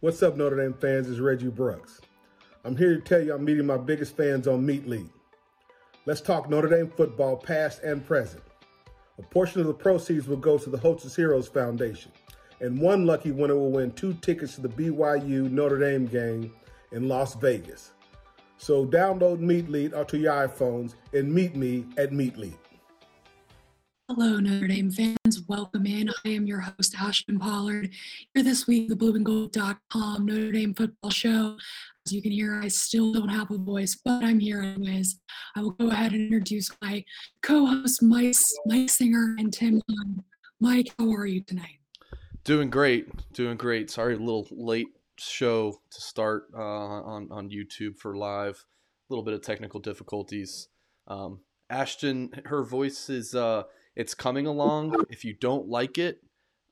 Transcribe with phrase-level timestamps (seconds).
[0.00, 1.08] What's up, Notre Dame fans?
[1.08, 2.02] It's Reggie Brooks.
[2.66, 5.08] I'm here to tell you I'm meeting my biggest fans on Meet League.
[6.04, 8.42] Let's talk Notre Dame football, past and present.
[9.18, 12.12] A portion of the proceeds will go to the Hostess Heroes Foundation,
[12.60, 16.52] and one lucky winner will win two tickets to the BYU Notre Dame game
[16.92, 17.92] in Las Vegas.
[18.58, 22.58] So download Meet Lead onto uh, your iPhones and meet me at Lead.
[24.08, 25.42] Hello, Notre Dame fans.
[25.48, 26.08] Welcome in.
[26.24, 27.90] I am your host, Ashton Pollard.
[28.32, 31.56] Here this week, the blueandgold.com Notre Dame football show.
[32.06, 35.18] As you can hear, I still don't have a voice, but I'm here anyways.
[35.56, 37.04] I will go ahead and introduce my
[37.42, 40.22] co-host, Mike, Mike Singer, and Tim Young.
[40.60, 41.80] Mike, how are you tonight?
[42.44, 43.08] Doing great.
[43.32, 43.90] Doing great.
[43.90, 44.86] Sorry, a little late
[45.18, 48.64] show to start uh, on, on YouTube for live.
[49.10, 50.68] A little bit of technical difficulties.
[51.08, 53.34] Um, Ashton, her voice is...
[53.34, 53.64] Uh,
[53.96, 54.94] it's coming along.
[55.10, 56.22] If you don't like it,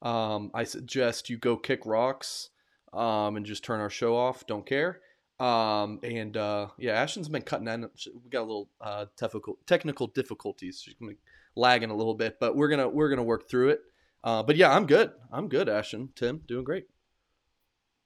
[0.03, 2.51] um, I suggest you go kick rocks
[2.93, 4.47] um, and just turn our show off.
[4.47, 5.01] Don't care.
[5.41, 7.83] Um, and uh, yeah, Ashton's been cutting in.
[7.83, 10.81] We got a little uh, technical technical difficulties.
[10.85, 11.17] She's been
[11.57, 13.81] lagging a little bit, but we're gonna we're gonna work through it.
[14.23, 15.13] Uh, but yeah, I'm good.
[15.33, 16.11] I'm good, Ashton.
[16.15, 16.87] Tim, doing great.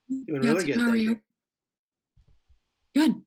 [0.09, 0.81] Doing really good.
[0.81, 1.21] How are you?
[2.95, 3.23] Good.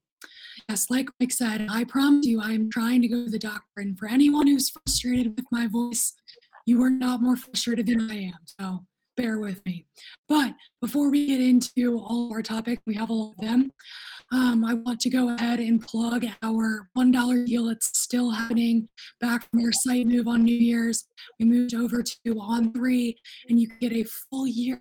[0.71, 3.81] Yes, like Mike said, I promise you I'm trying to go to the doctor.
[3.81, 6.13] And for anyone who's frustrated with my voice,
[6.65, 8.37] you are not more frustrated than I am.
[8.45, 8.85] So
[9.17, 9.85] bear with me.
[10.29, 13.73] But before we get into all of our topics, we have a lot of them.
[14.31, 18.87] Um, I want to go ahead and plug our $1 deal that's still happening
[19.19, 21.03] back from your site move on New Year's.
[21.37, 23.15] We moved over to On3,
[23.49, 24.79] and you get a full year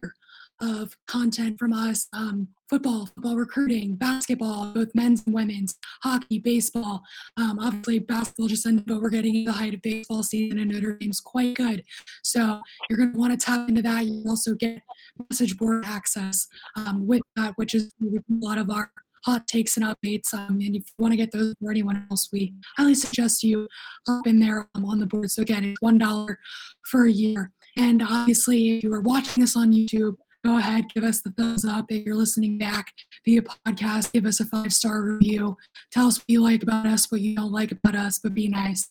[0.60, 7.02] of content from us um, football, football recruiting, basketball, both men's and women's, hockey, baseball.
[7.36, 10.96] Um, obviously, basketball just ended, but we're getting the height of baseball season, and Notre
[10.96, 11.82] Dame's quite good.
[12.22, 14.06] So you're going to want to tap into that.
[14.06, 14.82] You also get
[15.30, 18.90] message board access um, with that, which is a lot of our
[19.24, 20.32] hot takes and updates.
[20.32, 23.68] Um, and if you want to get those for anyone else, we highly suggest you
[24.06, 25.30] hop in there um, on the board.
[25.30, 26.38] So again, it's one dollar
[26.90, 27.52] for a year.
[27.76, 31.64] And obviously, if you are watching this on YouTube, go ahead, give us the thumbs
[31.64, 31.86] up.
[31.90, 32.92] If you're listening back
[33.24, 35.56] via podcast, give us a five star review.
[35.92, 38.48] Tell us what you like about us, what you don't like about us, but be
[38.48, 38.88] nice.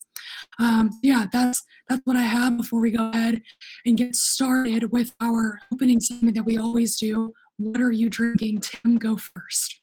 [0.60, 3.42] Um, yeah, that's that's what I have before we go ahead
[3.86, 7.34] and get started with our opening segment that we always do.
[7.58, 8.62] What are you drinking?
[8.62, 9.82] Tim, go first.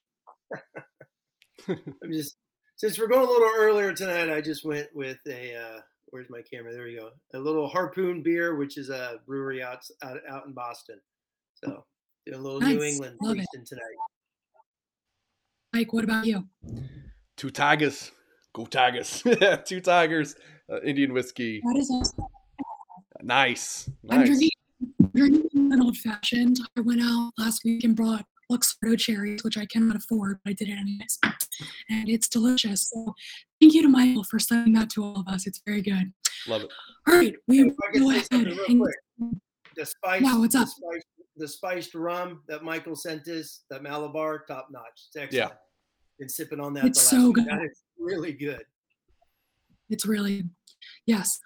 [1.68, 2.36] I'm just
[2.76, 6.42] since we're going a little earlier tonight, I just went with a uh, where's my
[6.42, 6.72] camera?
[6.72, 7.10] There you go.
[7.34, 11.00] A little harpoon beer, which is a brewery out out, out in Boston.
[11.62, 11.84] So
[12.32, 12.74] a little nice.
[12.74, 13.82] New England tasting tonight.
[15.72, 16.44] Mike, what about you?
[17.36, 18.12] Two tigers.
[18.54, 19.22] Go tigers.
[19.66, 20.34] Two tigers.
[20.70, 21.60] Uh, Indian whiskey.
[21.64, 22.24] That is awesome.
[23.22, 23.90] Nice.
[24.02, 24.18] nice.
[24.18, 24.50] I'm drinking,
[25.14, 26.58] drinking an old fashioned.
[26.76, 30.54] I went out last week and brought Luxardo cherries, which I cannot afford, but I
[30.54, 31.18] did it anyways.
[31.90, 32.90] And it's delicious.
[32.90, 33.14] So
[33.60, 35.46] thank you to Michael for sending that to all of us.
[35.46, 36.12] It's very good.
[36.46, 36.72] Love it.
[37.08, 37.34] All right.
[37.46, 38.26] We go ahead.
[38.30, 38.86] And,
[39.76, 40.66] the spice, yeah, what's up?
[40.66, 41.02] The spice
[41.36, 44.84] the spiced rum that Michael sent us, that Malabar, top notch.
[45.08, 45.50] It's excellent.
[45.50, 45.56] Yeah.
[46.18, 46.84] Been sipping on that.
[46.84, 47.46] It's so good.
[47.46, 48.62] That is really good.
[49.90, 50.44] It's really,
[51.06, 51.38] yes.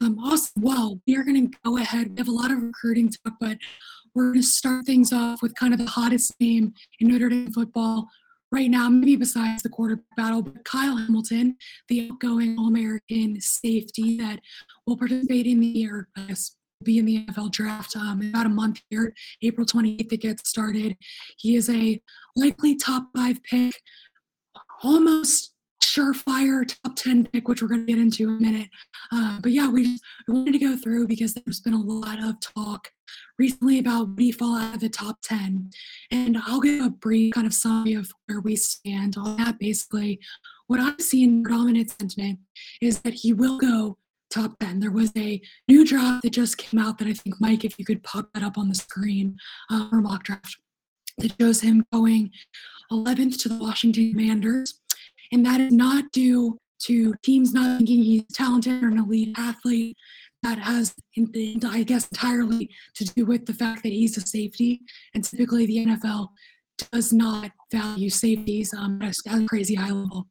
[0.00, 0.62] Um, awesome.
[0.62, 2.10] Well, we are going to go ahead.
[2.10, 3.56] We have a lot of recruiting talk, but
[4.14, 7.52] we're going to start things off with kind of the hottest name in Notre Dame
[7.52, 8.08] football
[8.50, 11.56] right now, maybe besides the quarterback battle, but Kyle Hamilton,
[11.88, 14.40] the outgoing All American safety that
[14.86, 16.08] will participate in the year,
[16.84, 19.14] be in the NFL draft um, about a month here.
[19.42, 20.96] April 28th, it gets started.
[21.38, 22.00] He is a
[22.36, 23.80] likely top five pick,
[24.82, 28.68] almost surefire top 10 pick, which we're going to get into in a minute.
[29.10, 32.22] Uh, but yeah, we, just, we wanted to go through because there's been a lot
[32.22, 32.90] of talk
[33.38, 35.70] recently about would he fall out of the top 10.
[36.10, 39.58] And I'll give a brief kind of summary of where we stand on that.
[39.58, 40.20] Basically,
[40.66, 42.40] what I'm seeing predominant sentiment
[42.80, 43.96] is that he will go
[44.30, 44.80] top 10.
[44.80, 47.84] There was a new draft that just came out that I think, Mike, if you
[47.84, 49.36] could pop that up on the screen,
[49.70, 50.58] uh, or mock draft,
[51.18, 52.30] that shows him going
[52.92, 54.80] 11th to the Washington Commanders.
[55.32, 59.96] And that is not due to teams not thinking he's talented or an elite athlete.
[60.42, 64.82] That has, I guess, entirely to do with the fact that he's a safety.
[65.12, 66.28] And typically, the NFL
[66.92, 70.26] does not value safeties um, at a crazy high level.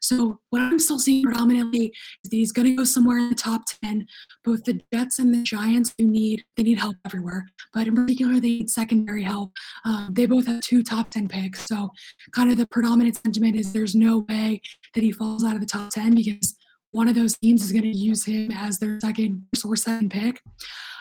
[0.00, 1.92] So what I'm still seeing predominantly
[2.24, 4.06] is that he's going to go somewhere in the top 10.
[4.44, 8.34] Both the Jets and the Giants do need they need help everywhere, but in particular
[8.34, 9.52] they need secondary help.
[9.84, 11.90] Um, they both have two top 10 picks, so
[12.32, 14.60] kind of the predominant sentiment is there's no way
[14.94, 16.56] that he falls out of the top 10 because
[16.92, 20.40] one of those teams is going to use him as their second or second pick.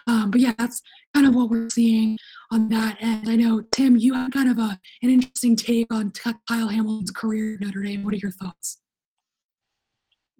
[0.08, 0.82] Um, but yeah, that's
[1.14, 2.18] kind of what we're seeing
[2.52, 3.30] on that end.
[3.30, 6.12] I know Tim, you have kind of a an interesting take on
[6.48, 8.04] Kyle Hamilton's career at Notre Dame.
[8.04, 8.80] What are your thoughts?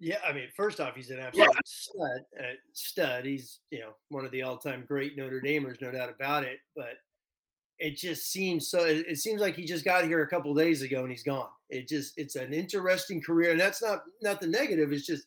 [0.00, 1.60] Yeah, I mean, first off, he's an absolute yeah.
[1.64, 2.20] stud.
[2.40, 3.24] Uh, stud.
[3.24, 6.58] He's you know one of the all-time great Notre Damers, no doubt about it.
[6.74, 6.94] But
[7.78, 8.84] it just seems so.
[8.84, 11.46] It, it seems like he just got here a couple days ago and he's gone.
[11.70, 14.92] It just it's an interesting career, and that's not nothing negative.
[14.92, 15.26] It's just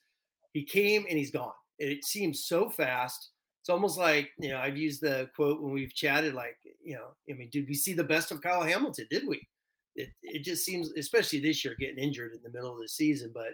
[0.56, 1.52] he came and he's gone.
[1.80, 3.32] It seems so fast.
[3.62, 7.10] It's almost like you know I've used the quote when we've chatted, like you know,
[7.30, 9.06] I mean, did we see the best of Kyle Hamilton?
[9.12, 9.46] Did we?
[9.96, 13.32] It it just seems, especially this year, getting injured in the middle of the season,
[13.34, 13.54] but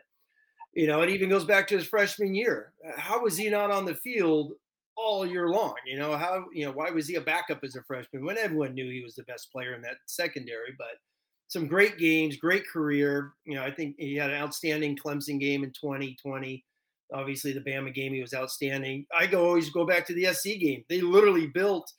[0.74, 2.74] you know, it even goes back to his freshman year.
[2.96, 4.54] How was he not on the field
[4.96, 5.74] all year long?
[5.86, 8.74] You know, how, you know, why was he a backup as a freshman when everyone
[8.74, 10.74] knew he was the best player in that secondary?
[10.78, 11.00] But
[11.48, 13.34] some great games, great career.
[13.44, 16.64] You know, I think he had an outstanding Clemson game in 2020.
[17.14, 19.06] Obviously, the Bama game, he was outstanding.
[19.18, 20.84] I go always go back to the SC game.
[20.90, 21.92] They literally built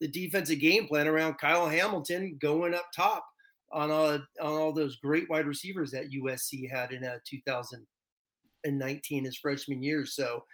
[0.00, 3.24] the defensive game plan around Kyle Hamilton going up top
[3.72, 7.84] on all, on all those great wide receivers that USC had in uh, 2000-
[8.64, 10.06] and 19 his freshman year.
[10.06, 10.44] So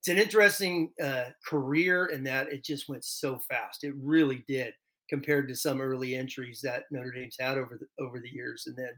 [0.00, 3.84] it's an interesting uh, career in that it just went so fast.
[3.84, 4.72] It really did
[5.08, 8.64] compared to some early entries that Notre Dame's had over the over the years.
[8.66, 8.90] And then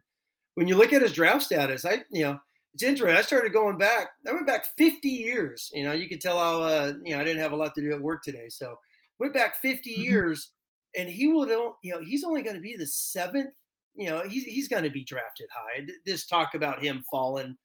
[0.54, 2.40] when you look at his draft status, I you know
[2.74, 3.16] it's interesting.
[3.16, 4.08] I started going back.
[4.26, 5.70] I went back 50 years.
[5.74, 7.80] You know, you could tell how uh, you know I didn't have a lot to
[7.80, 8.78] do at work today, so
[9.18, 10.02] went back 50 mm-hmm.
[10.02, 10.52] years,
[10.96, 11.48] and he will
[11.82, 13.50] you know he's only going to be the seventh.
[13.94, 15.86] You know, he's he's going to be drafted high.
[16.06, 17.56] This talk about him falling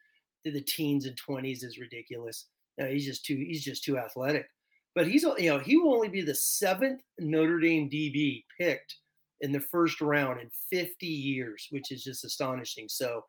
[0.45, 2.47] to the teens and 20s is ridiculous.
[2.77, 4.47] You know, he's just too he's just too athletic.
[4.95, 8.97] But he's you know he will only be the seventh Notre Dame DB picked
[9.43, 12.87] in the first round in 50 years, which is just astonishing.
[12.87, 13.25] So,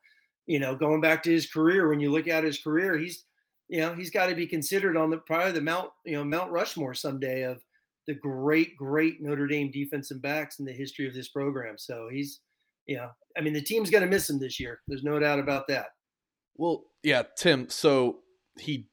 [0.46, 3.25] you know, going back to his career, when you look at his career, he's
[3.69, 6.50] you know he's got to be considered on the probably the Mount you know Mount
[6.50, 7.62] Rushmore someday of
[8.06, 11.76] the great great Notre Dame defensive backs in the history of this program.
[11.79, 12.41] So he's
[12.87, 14.81] you know I mean the team's going to miss him this year.
[14.87, 15.87] There's no doubt about that.
[16.56, 17.69] Well, yeah, Tim.
[17.69, 18.20] So
[18.58, 18.88] he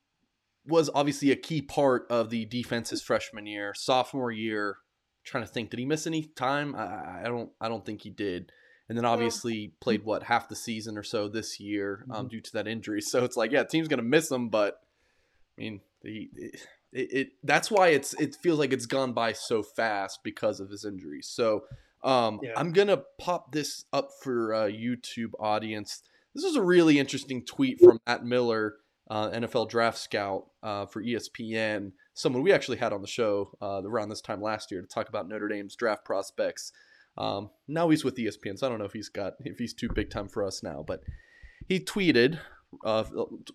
[0.65, 4.77] was obviously a key part of the defense's freshman year, sophomore year.
[5.23, 6.75] trying to think, did he miss any time?
[6.75, 7.51] I, I, don't.
[7.59, 8.51] I don't think he did.
[8.89, 12.27] And then obviously played what half the season or so this year um, mm-hmm.
[12.27, 13.01] due to that injury.
[13.11, 14.81] So it's like, yeah, team's gonna miss him, but
[15.57, 16.29] I mean, he,
[16.91, 20.69] it, it, that's why it's it feels like it's gone by so fast because of
[20.69, 21.27] his injuries.
[21.27, 21.63] So
[22.03, 22.53] um, yeah.
[22.57, 26.01] I'm gonna pop this up for uh, YouTube audience.
[26.33, 28.75] This is a really interesting tweet from Matt Miller,
[29.09, 33.81] uh, NFL draft scout uh, for ESPN, someone we actually had on the show uh,
[33.83, 36.71] around this time last year to talk about Notre Dame's draft prospects.
[37.17, 39.89] Um, now he's with ESPN, so I don't know if he's got if he's too
[39.93, 41.01] big time for us now, but
[41.67, 42.39] he tweeted.
[42.85, 43.03] Uh,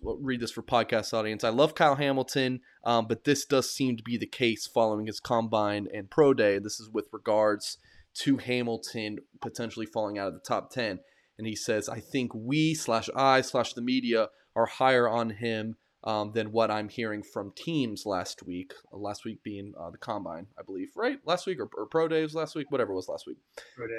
[0.03, 1.43] read this for podcast audience.
[1.43, 5.19] I love Kyle Hamilton, um, but this does seem to be the case following his
[5.19, 6.59] combine and pro day.
[6.59, 7.79] This is with regards
[8.19, 10.99] to Hamilton potentially falling out of the top ten
[11.37, 15.75] and he says, I think we slash I slash the media are higher on him
[16.03, 18.73] um, than what I'm hearing from teams last week.
[18.91, 21.19] Last week being uh, the combine, I believe, right?
[21.25, 23.37] Last week or, or pro days last week, whatever it was last week.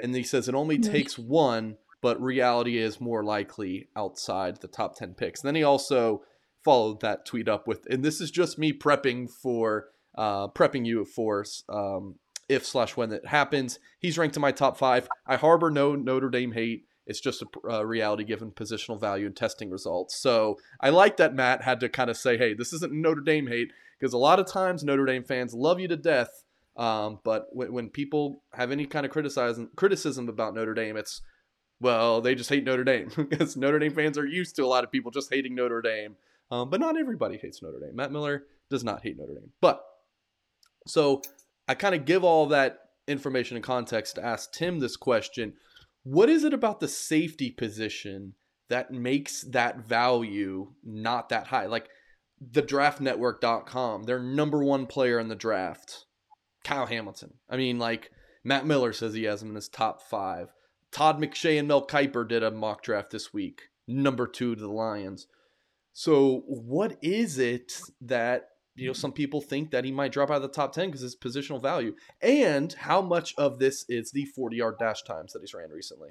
[0.03, 4.95] And he says it only takes one, but reality is more likely outside the top
[4.95, 5.41] 10 picks.
[5.41, 6.23] And then he also
[6.63, 9.87] followed that tweet up with, and this is just me prepping for,
[10.17, 12.15] uh, prepping you for um,
[12.49, 13.79] if slash when it happens.
[13.99, 15.07] He's ranked in my top five.
[15.27, 16.85] I harbor no Notre Dame hate.
[17.09, 20.15] It's just a uh, reality given positional value and testing results.
[20.15, 23.47] So I like that Matt had to kind of say, hey, this isn't Notre Dame
[23.47, 26.29] hate, because a lot of times Notre Dame fans love you to death.
[26.77, 31.21] Um, but when, when people have any kind of criticism criticism about Notre Dame, it's
[31.81, 34.83] well, they just hate Notre Dame because Notre Dame fans are used to a lot
[34.83, 36.15] of people just hating Notre Dame.
[36.51, 37.95] Um, but not everybody hates Notre Dame.
[37.95, 39.51] Matt Miller does not hate Notre Dame.
[39.61, 39.83] But
[40.85, 41.23] so
[41.67, 45.53] I kind of give all that information and context to ask Tim this question.
[46.09, 48.33] What is it about the safety position
[48.67, 51.67] that makes that value not that high?
[51.67, 51.87] Like
[52.41, 56.05] the draftnetwork.com, their number one player in the draft,
[56.63, 57.35] Kyle Hamilton.
[57.47, 58.09] I mean, like
[58.43, 60.51] Matt Miller says he has him in his top five.
[60.91, 64.67] Todd McShay and Mel Kiper did a mock draft this week, number two to the
[64.67, 65.27] Lions.
[65.93, 68.48] So, what is it that
[68.79, 71.01] you know some people think that he might drop out of the top 10 because
[71.01, 71.95] his positional value.
[72.21, 76.09] And how much of this is the 40 yard dash times that he's ran recently?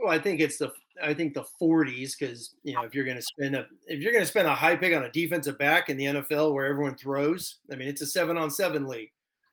[0.00, 0.72] Well i think it's the
[1.02, 4.12] i think the 40s because you know if you're going to spend a if you're
[4.12, 6.96] going to spend a high pick on a defensive back in the nfl where everyone
[6.96, 9.10] throws i mean it's a seven on seven league.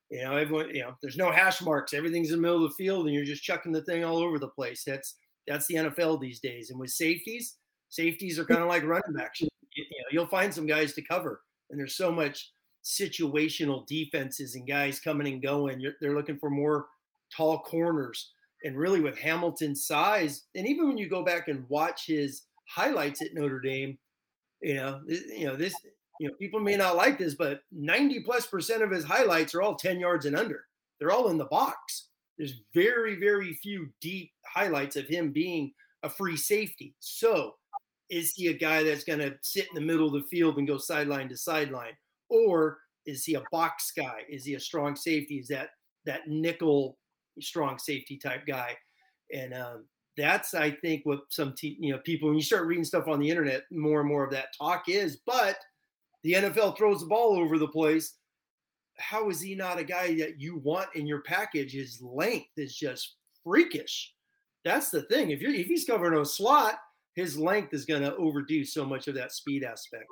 [0.10, 1.94] You know everyone you know there's no hash marks.
[1.94, 4.40] Everything's in the middle of the field and you're just chucking the thing all over
[4.40, 4.84] the place.
[4.84, 5.16] That's
[5.48, 6.70] that's the nfl these days.
[6.70, 7.58] And with safeties
[7.92, 9.42] safeties are kind of like running backs.
[9.42, 11.42] You know, you'll find some guys to cover,
[11.72, 12.52] and there's so much
[12.84, 15.80] situational defenses and guys coming and going.
[15.80, 16.88] You're, they're looking for more
[17.36, 18.32] tall corners,
[18.64, 23.22] and really with Hamilton's size, and even when you go back and watch his highlights
[23.22, 23.98] at Notre Dame,
[24.62, 25.74] you know, you know this.
[26.20, 29.64] You know, people may not like this, but 90 plus percent of his highlights are
[29.64, 30.66] all 10 yards and under.
[31.00, 32.10] They're all in the box.
[32.38, 35.74] There's very, very few deep highlights of him being
[36.04, 36.94] a free safety.
[37.00, 37.56] So,
[38.12, 40.68] is he a guy that's going to sit in the middle of the field and
[40.68, 41.94] go sideline to sideline,
[42.30, 44.20] or is he a box guy?
[44.30, 45.38] Is he a strong safety?
[45.38, 45.70] Is that
[46.06, 46.98] that nickel
[47.40, 48.76] strong safety type guy?
[49.34, 49.86] And um,
[50.18, 53.20] that's I think what some te- you know people when you start reading stuff on
[53.20, 55.22] the internet, more and more of that talk is.
[55.26, 55.58] But
[56.24, 58.18] the NFL throws the ball over the place
[59.02, 61.74] how is he not a guy that you want in your package?
[61.74, 64.14] His length is just freakish.
[64.64, 65.32] That's the thing.
[65.32, 66.76] If you're if he's covering a slot,
[67.16, 70.06] his length is going to overdo so much of that speed aspect.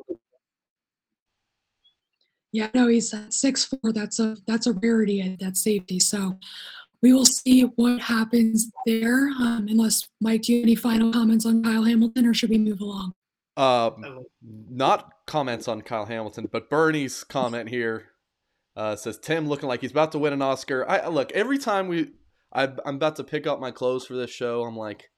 [2.51, 3.94] Yeah, no, he's six four.
[3.94, 6.00] That's a that's a rarity at that safety.
[6.00, 6.39] So
[7.01, 9.29] we will see what happens there.
[9.39, 12.58] Um, unless Mike, do you have any final comments on Kyle Hamilton, or should we
[12.58, 13.13] move along?
[13.56, 14.25] Um,
[14.70, 18.08] not comments on Kyle Hamilton, but Bernie's comment here
[18.75, 20.89] uh, says Tim looking like he's about to win an Oscar.
[20.89, 22.12] I look every time we,
[22.53, 24.63] I, am about to pick up my clothes for this show.
[24.63, 25.10] I'm like,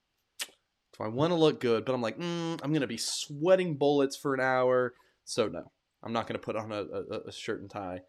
[0.98, 1.86] do I want to look good?
[1.86, 4.94] But I'm like, mm, I'm gonna be sweating bullets for an hour.
[5.26, 5.72] So no,
[6.04, 8.02] I'm not gonna put on a, a, a shirt and tie.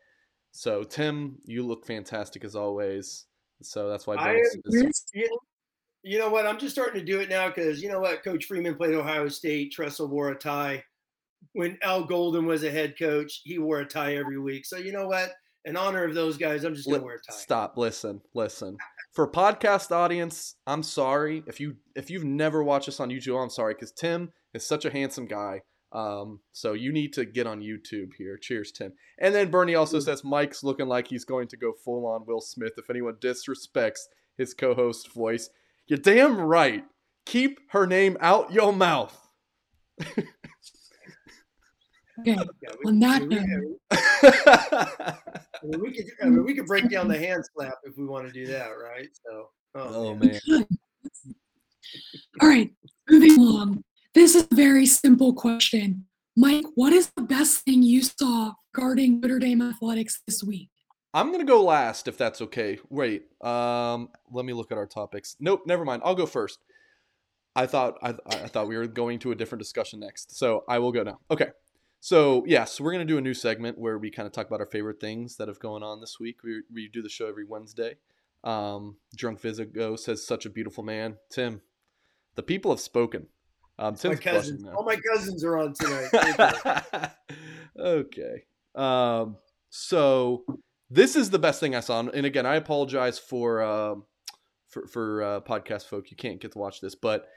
[0.51, 3.27] So Tim, you look fantastic as always.
[3.63, 4.17] So that's why.
[4.17, 5.05] I, is,
[6.03, 6.47] you know what?
[6.47, 8.25] I'm just starting to do it now because you know what?
[8.25, 9.73] Coach Freeman played Ohio State.
[9.73, 10.83] Tressel wore a tie
[11.53, 14.65] when Al Golden was a head coach, he wore a tie every week.
[14.65, 15.33] So you know what?
[15.65, 17.37] In honor of those guys, I'm just gonna wear a tie.
[17.37, 17.77] Stop.
[17.77, 18.21] Listen.
[18.35, 18.77] Listen.
[19.13, 23.41] For podcast audience, I'm sorry if you if you've never watched us on YouTube.
[23.41, 25.61] I'm sorry because Tim is such a handsome guy.
[25.93, 28.39] Um, so you need to get on YouTube here.
[28.39, 28.95] Cheers, Tim.
[29.19, 32.41] And then Bernie also says Mike's looking like he's going to go full on Will
[32.41, 34.01] Smith if anyone disrespects
[34.39, 35.51] his co-host voice.
[35.87, 36.85] You're damn right.
[37.27, 39.29] Keep her name out your mouth.
[42.23, 42.37] Okay.
[42.63, 46.89] Yeah, we, On that we, note, I mean, we could I mean, we could break
[46.89, 49.09] down the hand slap if we want to do that, right?
[49.27, 50.39] So, oh, oh man.
[50.47, 50.67] man.
[52.41, 52.73] All right,
[53.11, 53.83] moving along.
[54.15, 56.07] This is a very simple question.
[56.37, 60.71] Mike, what is the best thing you saw regarding Notre Dame athletics this week?
[61.15, 62.79] I'm gonna go last if that's okay.
[62.89, 65.37] Wait, um, let me look at our topics.
[65.41, 66.03] Nope, never mind.
[66.05, 66.61] I'll go first.
[67.55, 70.79] I thought I, I thought we were going to a different discussion next, so I
[70.79, 71.19] will go now.
[71.31, 71.49] Okay,
[72.03, 74.67] so yes, we're gonna do a new segment where we kind of talk about our
[74.67, 76.43] favorite things that have gone on this week.
[76.43, 77.95] We, we do the show every Wednesday.
[78.43, 81.19] Um, Drunk Visigo says such a beautiful man.
[81.31, 81.61] Tim,
[82.35, 83.29] the people have spoken.
[83.79, 87.13] Um, Tim's my cousins, all my cousins are on tonight.
[87.79, 88.47] okay.
[88.75, 89.37] Um,
[89.71, 90.43] so
[90.91, 93.95] this is the best thing I saw, and again, I apologize for uh,
[94.67, 96.11] for for uh, podcast folk.
[96.11, 97.29] You can't get to watch this, but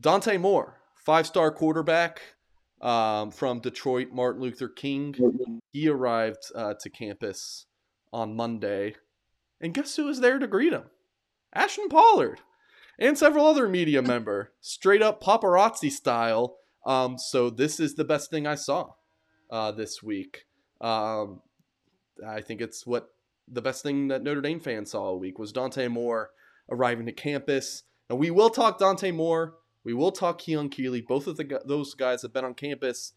[0.00, 2.22] Dante Moore, five star quarterback
[2.84, 5.60] um, from Detroit, Martin Luther King.
[5.72, 7.66] He arrived uh, to campus
[8.12, 8.94] on Monday.
[9.60, 10.84] And guess who was there to greet him?
[11.54, 12.40] Ashton Pollard
[12.98, 16.58] and several other media member, straight up paparazzi style.
[16.86, 18.90] Um, so this is the best thing I saw
[19.50, 20.44] uh, this week.
[20.80, 21.40] Um,
[22.24, 23.08] I think it's what
[23.48, 26.30] the best thing that Notre Dame fans saw all week was Dante Moore
[26.70, 27.84] arriving to campus.
[28.10, 31.00] And we will talk Dante Moore we will talk Keon Keeley.
[31.00, 33.12] Both of the those guys have been on campus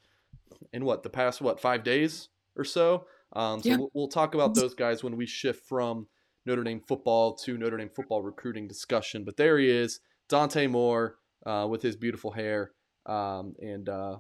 [0.74, 3.06] in what the past what five days or so.
[3.34, 3.78] Um, so yeah.
[3.78, 6.08] we'll, we'll, talk about those guys when we shift from
[6.46, 9.26] Notre Dame football to Notre Dame football recruiting discussion.
[9.26, 12.72] But there he is, Dante Moore, uh, with his beautiful hair,
[13.06, 14.18] um, and uh,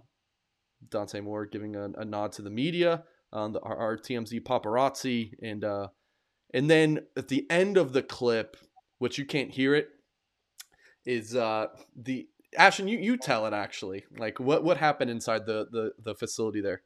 [0.90, 5.32] Dante Moore giving a, a, nod to the media, um, the, our, our, TMZ paparazzi,
[5.42, 5.88] and uh,
[6.54, 8.58] and then at the end of the clip,
[9.00, 9.88] which you can't hear it,
[11.06, 12.28] is uh, the
[12.58, 14.06] Ashton, you, you tell it actually.
[14.18, 16.84] Like what what happened inside the the, the facility there?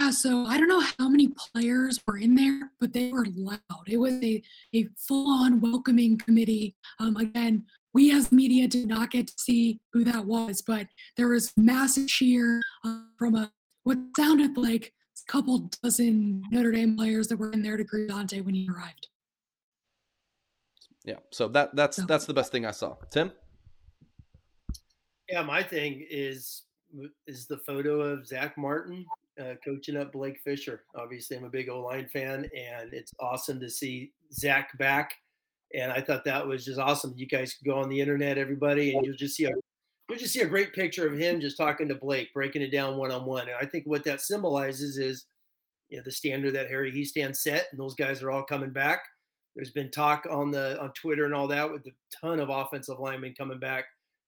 [0.00, 3.84] Yeah, so I don't know how many players were in there, but they were loud.
[3.86, 4.42] It was a,
[4.74, 6.74] a full-on welcoming committee.
[6.98, 10.86] Um, again, we as media did not get to see who that was, but
[11.18, 13.52] there was massive cheer uh, from a
[13.82, 14.94] what sounded like
[15.28, 18.68] a couple dozen Notre Dame players that were in there to greet Dante when he
[18.74, 19.08] arrived.
[21.04, 22.96] Yeah, so that that's that's the best thing I saw.
[23.10, 23.32] Tim.
[25.30, 26.62] Yeah, my thing is
[27.28, 29.06] is the photo of Zach Martin
[29.40, 30.82] uh, coaching up Blake Fisher.
[30.96, 35.14] Obviously, I'm a big O line fan, and it's awesome to see Zach back.
[35.72, 37.14] And I thought that was just awesome.
[37.16, 39.52] You guys can go on the internet, everybody, and you'll just see a
[40.08, 42.96] you just see a great picture of him just talking to Blake, breaking it down
[42.96, 43.42] one on one.
[43.42, 45.26] And I think what that symbolizes is,
[45.88, 49.04] you know, the standard that Harry Hiestand set, and those guys are all coming back.
[49.54, 52.98] There's been talk on the on Twitter and all that with a ton of offensive
[52.98, 53.84] linemen coming back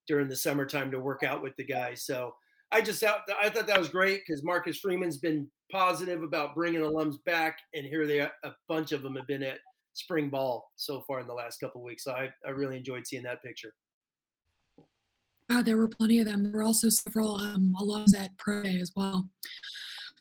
[0.06, 2.04] during the summertime to work out with the guys.
[2.04, 2.34] So
[2.70, 7.16] I just I thought that was great because Marcus Freeman's been positive about bringing alums
[7.24, 9.58] back, and here they are, a bunch of them have been at
[9.92, 12.04] spring ball so far in the last couple weeks.
[12.04, 13.74] So I, I really enjoyed seeing that picture.
[15.50, 16.44] Yeah, there were plenty of them.
[16.44, 19.28] There were also several um, alums at Pro Day as well.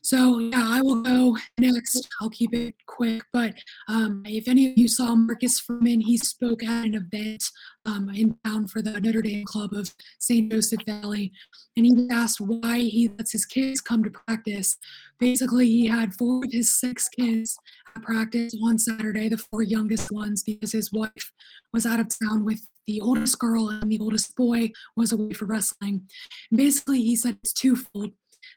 [0.02, 2.08] So yeah, I will go next.
[2.20, 3.22] I'll keep it quick.
[3.32, 3.54] But
[3.88, 7.44] um, if any of you saw Marcus Freeman, he spoke at an event
[7.86, 10.52] um, in town for the Notre Dame Club of St.
[10.52, 11.32] Joseph Valley,
[11.78, 14.78] and he asked why he lets his kids come to practice.
[15.20, 17.58] Basically, he had four of his six kids
[17.96, 21.32] at practice one Saturday, the four youngest ones, because his wife
[21.74, 25.46] was out of town with the oldest girl and the oldest boy was away for
[25.46, 26.08] wrestling.
[26.50, 28.12] And basically, he said it's twofold.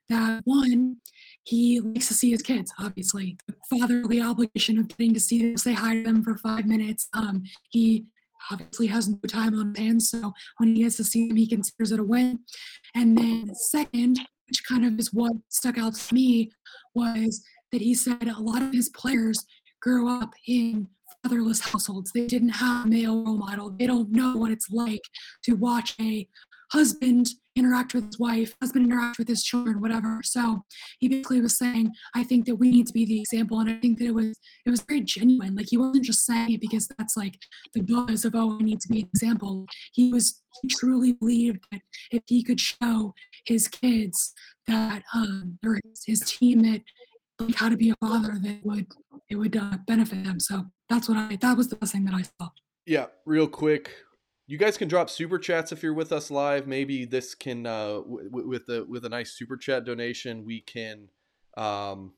[0.09, 0.97] That one,
[1.45, 3.37] he likes to see his kids, obviously.
[3.47, 7.09] The fatherly obligation of getting to see them, say hi to them for five minutes.
[7.13, 8.07] Um, he
[8.51, 11.47] obviously has no time on his hands, so when he gets to see them, he
[11.47, 12.41] considers it a win.
[12.95, 16.51] And then second, which kind of is what stuck out to me,
[16.95, 19.45] was that he said a lot of his players
[19.83, 20.89] grew up in
[21.23, 22.11] fatherless households.
[22.13, 23.71] They didn't have a male role model.
[23.71, 25.03] They don't know what it's like
[25.45, 26.27] to watch a
[26.75, 30.21] husband interact with his wife, husband interact with his children, whatever.
[30.25, 30.65] So
[30.99, 33.61] he basically was saying, I think that we need to be the example.
[33.61, 35.55] And I think that it was it was very genuine.
[35.55, 37.39] Like he wasn't just saying it because that's like
[37.75, 39.67] the buzz of oh, I need to be an example.
[39.93, 43.15] He was he truly believed that if he could show
[43.47, 44.35] his kids
[44.67, 46.83] that um or his, team that
[47.39, 48.87] like how to be a father that would
[49.31, 50.41] it would uh, benefit them.
[50.41, 52.51] So that's what I that was the best thing that I saw.
[52.85, 53.93] Yeah, real quick,
[54.47, 56.67] you guys can drop super chats if you're with us live.
[56.67, 61.09] Maybe this can uh, w- with the with a nice super chat donation, we can,
[61.57, 62.13] um,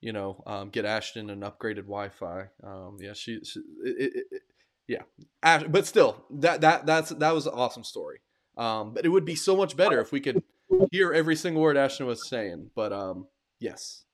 [0.00, 2.48] you know, um, get Ashton an upgraded Wi-Fi.
[2.62, 4.42] Um, yeah, she, she it, it,
[4.86, 5.02] yeah,
[5.42, 8.20] Ash, but still, that that that's that was an awesome story.
[8.56, 10.42] Um, but it would be so much better if we could
[10.90, 12.70] hear every single word Ashton was saying.
[12.74, 13.26] But um,
[13.58, 14.04] yes,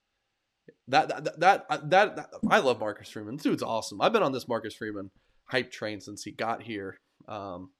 [0.87, 3.37] that that, that that that I love Marcus Freeman.
[3.37, 4.01] This dude's awesome.
[4.01, 5.11] I've been on this Marcus Freeman
[5.47, 7.71] hype train since he got here um,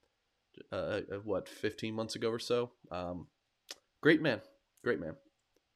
[0.73, 2.71] uh, uh, what 15 months ago or so.
[2.91, 3.27] Um,
[4.03, 4.41] great man,
[4.83, 5.15] great man.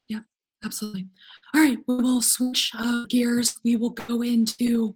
[0.08, 0.20] Yeah,
[0.64, 1.08] absolutely.
[1.54, 3.58] All right, we will switch uh, gears.
[3.64, 4.94] We will go into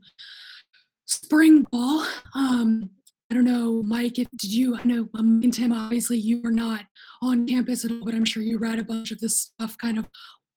[1.06, 2.06] spring ball.
[2.34, 2.90] Um,
[3.30, 6.50] I don't know, Mike, if did you, I know um, and Tim, obviously you were
[6.50, 6.84] not
[7.22, 9.98] on campus at all, but I'm sure you read a bunch of this stuff kind
[9.98, 10.06] of.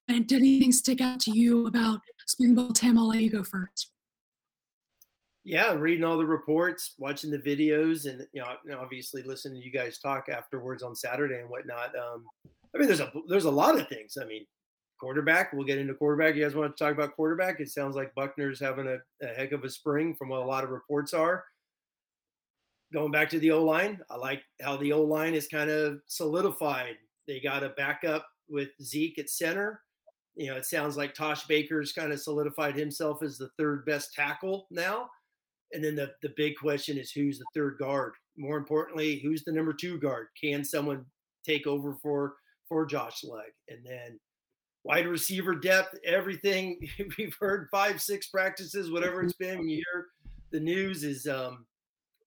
[0.08, 2.73] And did anything stick out to you about spring ball?
[2.73, 3.91] Tim, I'll let you go first
[5.45, 9.71] yeah, reading all the reports, watching the videos, and you know, obviously listening to you
[9.71, 11.95] guys talk afterwards on Saturday and whatnot.
[11.95, 12.25] Um,
[12.73, 14.17] I mean, there's a there's a lot of things.
[14.19, 14.43] I mean,
[14.99, 15.53] quarterback.
[15.53, 16.36] We'll get into quarterback.
[16.36, 17.60] You guys want to talk about quarterback?
[17.60, 20.63] It sounds like Buckner's having a, a heck of a spring, from what a lot
[20.63, 21.43] of reports are.
[22.91, 25.99] Going back to the O line, I like how the O line is kind of
[26.08, 26.95] solidified.
[27.27, 29.81] They got a backup with Zeke at center.
[30.36, 34.13] You know, it sounds like Tosh Baker's kind of solidified himself as the third best
[34.13, 35.08] tackle now.
[35.73, 38.13] And then the, the big question is who's the third guard?
[38.38, 40.28] More importantly, who's the number two guard?
[40.41, 41.06] Can someone
[41.45, 42.36] take over for
[42.67, 43.51] for Josh Lugg?
[43.69, 44.19] And then
[44.84, 46.80] wide receiver depth, everything
[47.17, 49.67] we've heard five, six practices, whatever it's been.
[49.67, 50.08] You hear
[50.51, 51.65] the news is um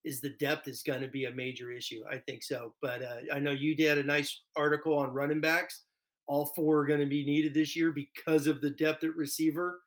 [0.04, 2.02] is the depth is going to be a major issue.
[2.10, 2.74] I think so.
[2.80, 5.82] But uh, I know you did a nice article on running backs.
[6.26, 9.80] All four are going to be needed this year because of the depth at receiver.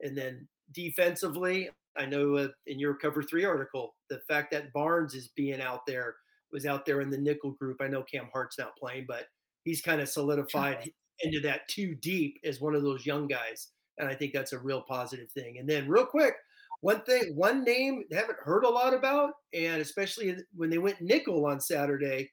[0.00, 5.14] And then defensively, I know uh, in your cover three article, the fact that Barnes
[5.14, 6.16] is being out there
[6.52, 7.78] was out there in the nickel group.
[7.80, 9.26] I know Cam Hart's not playing, but
[9.64, 13.68] he's kind of solidified into that too deep as one of those young guys.
[13.98, 15.56] And I think that's a real positive thing.
[15.58, 16.34] And then, real quick,
[16.82, 21.46] one thing, one name haven't heard a lot about, and especially when they went nickel
[21.46, 22.30] on Saturday,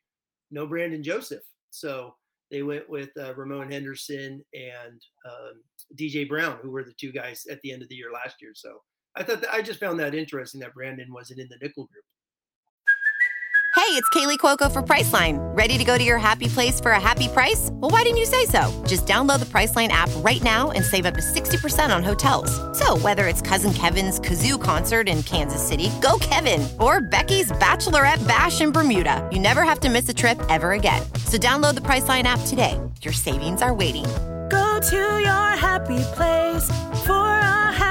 [0.51, 1.43] no Brandon Joseph.
[1.69, 2.15] So
[2.51, 5.53] they went with uh, Ramon Henderson and um,
[5.95, 8.51] DJ Brown, who were the two guys at the end of the year last year.
[8.53, 8.81] So
[9.15, 12.03] I thought that, I just found that interesting that Brandon wasn't in the nickel group.
[13.75, 15.37] Hey, it's Kaley Cuoco for Priceline.
[15.57, 17.69] Ready to go to your happy place for a happy price?
[17.73, 18.71] Well, why didn't you say so?
[18.87, 22.49] Just download the Priceline app right now and save up to 60% on hotels.
[22.77, 28.25] So, whether it's Cousin Kevin's Kazoo concert in Kansas City, go Kevin, or Becky's Bachelorette
[28.27, 31.01] Bash in Bermuda, you never have to miss a trip ever again.
[31.25, 32.79] So, download the Priceline app today.
[33.01, 34.05] Your savings are waiting.
[34.49, 36.65] Go to your happy place
[37.05, 37.22] for a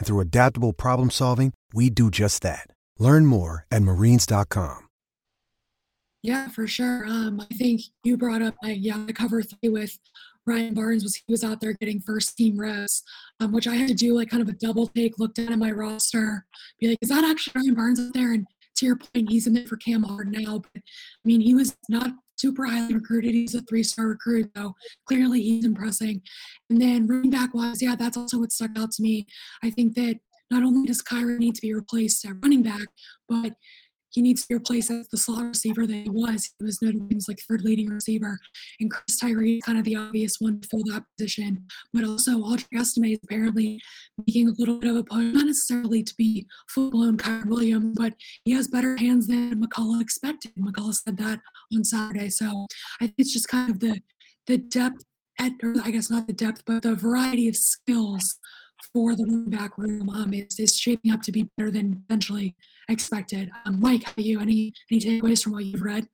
[0.00, 2.66] And through adaptable problem solving, we do just that.
[2.98, 4.88] Learn more at marines.com.
[6.22, 7.04] Yeah, for sure.
[7.06, 9.98] Um, I think you brought up, like, yeah, the cover three with
[10.46, 13.02] Ryan Barnes was he was out there getting first team reps,
[13.40, 15.58] um, which I had to do like kind of a double take, look down at
[15.58, 16.46] my roster,
[16.78, 18.32] be like, is that actually Ryan Barnes out there?
[18.32, 21.54] And to your point, he's in there for Cam Hart now, but I mean, he
[21.54, 23.32] was not super highly recruited.
[23.34, 24.74] He's a three star recruit, so
[25.06, 26.22] clearly he's impressing.
[26.68, 29.26] And then running back wise, yeah, that's also what stuck out to me.
[29.62, 30.16] I think that
[30.50, 32.88] not only does Kyren need to be replaced at running back,
[33.28, 33.52] but
[34.10, 36.50] he needs to replace as the slot receiver that he was.
[36.58, 38.38] He was Notre Dame's like third leading receiver,
[38.80, 41.66] and Chris Tyree is kind of the obvious one to fill that position.
[41.92, 43.80] But also, Audric Estime is apparently
[44.26, 47.96] making a little bit of a push, not necessarily to be full blown Kyren Williams,
[47.96, 50.52] but he has better hands than McCullough expected.
[50.56, 51.40] McCullough said that
[51.74, 52.30] on Saturday.
[52.30, 52.66] So
[53.00, 54.00] I think it's just kind of the
[54.46, 55.04] the depth
[55.38, 58.38] at, or I guess not the depth, but the variety of skills
[58.92, 62.56] for the running back room um, is, is shaping up to be better than eventually
[62.90, 63.50] expected.
[63.64, 64.40] Um, Mike, how you?
[64.40, 66.08] Any any takeaways from what you've read?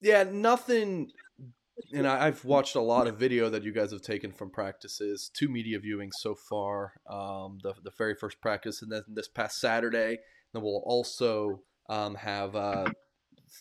[0.00, 1.10] Yeah, nothing.
[1.92, 5.48] And I've watched a lot of video that you guys have taken from practices, two
[5.48, 6.92] media viewings so far.
[7.08, 10.18] Um, the the very first practice, and then this past Saturday.
[10.52, 12.86] Then we'll also um, have uh,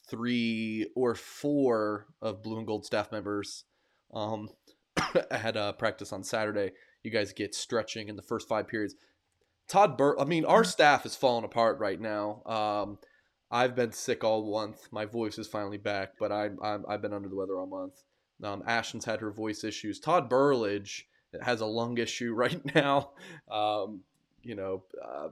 [0.09, 3.65] three or four of blue and gold staff members
[4.13, 4.49] um,
[5.31, 6.71] had a practice on Saturday.
[7.03, 8.95] You guys get stretching in the first five periods.
[9.69, 12.41] Todd Bur I mean, our staff is falling apart right now.
[12.45, 12.97] Um,
[13.51, 14.87] I've been sick all month.
[14.91, 18.03] My voice is finally back, but I, i have been under the weather all month.
[18.43, 19.99] Um, Ashton's had her voice issues.
[19.99, 21.03] Todd Burlage
[21.41, 23.11] has a lung issue right now.
[23.49, 24.01] Um,
[24.41, 25.29] you know, uh,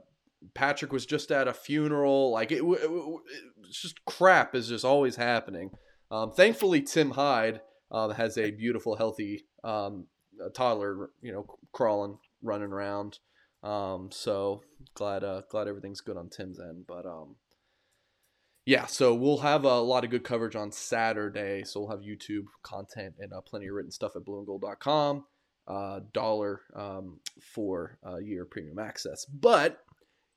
[0.54, 2.32] Patrick was just at a funeral.
[2.32, 3.21] Like it, it, it,
[3.67, 5.71] it's just crap is just always happening.
[6.12, 10.06] Um, thankfully, Tim Hyde uh, has a beautiful, healthy um,
[10.54, 11.10] toddler.
[11.21, 13.19] You know, crawling, running around.
[13.63, 14.62] Um, so
[14.93, 16.86] glad uh, glad everything's good on Tim's end.
[16.88, 17.36] But um,
[18.65, 21.63] yeah, so we'll have a lot of good coverage on Saturday.
[21.63, 25.26] So we'll have YouTube content and uh, plenty of written stuff at blueandgold.com.
[25.67, 29.26] Uh, dollar um, for a year premium access.
[29.26, 29.80] But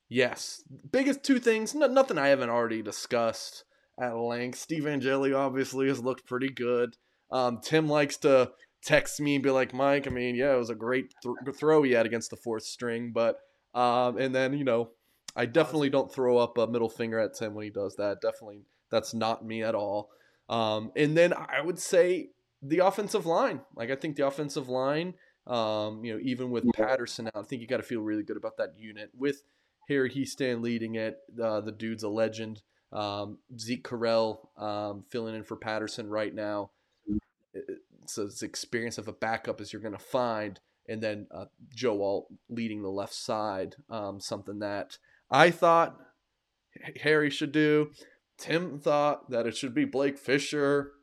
[0.09, 1.73] yes, biggest two things.
[1.73, 3.63] No, nothing I haven't already discussed
[3.97, 4.59] at length.
[4.59, 6.97] Steve Angeli obviously has looked pretty good.
[7.31, 8.51] Um, Tim likes to
[8.83, 11.83] text me and be like, Mike, I mean, yeah, it was a great th- throw
[11.83, 13.39] he had against the fourth string, but
[13.73, 14.91] um, and then you know,
[15.35, 18.21] I definitely don't throw up a middle finger at Tim when he does that.
[18.21, 20.09] Definitely, that's not me at all.
[20.49, 22.29] Um, and then I would say
[22.61, 23.61] the offensive line.
[23.75, 25.13] Like I think the offensive line,
[25.47, 28.37] um, you know, even with Patterson out, I think you got to feel really good
[28.37, 29.43] about that unit with
[29.87, 31.19] Harry Hiestand leading it.
[31.41, 32.61] Uh, the dude's a legend.
[32.91, 36.71] Um, Zeke Correll um, filling in for Patterson right now
[38.05, 42.01] so it's experience of a backup as you're going to find, and then uh, Joe
[42.01, 44.97] Alt leading the left side, um, something that
[45.29, 45.97] I thought
[47.01, 47.91] Harry should do.
[48.37, 50.93] Tim thought that it should be Blake Fisher.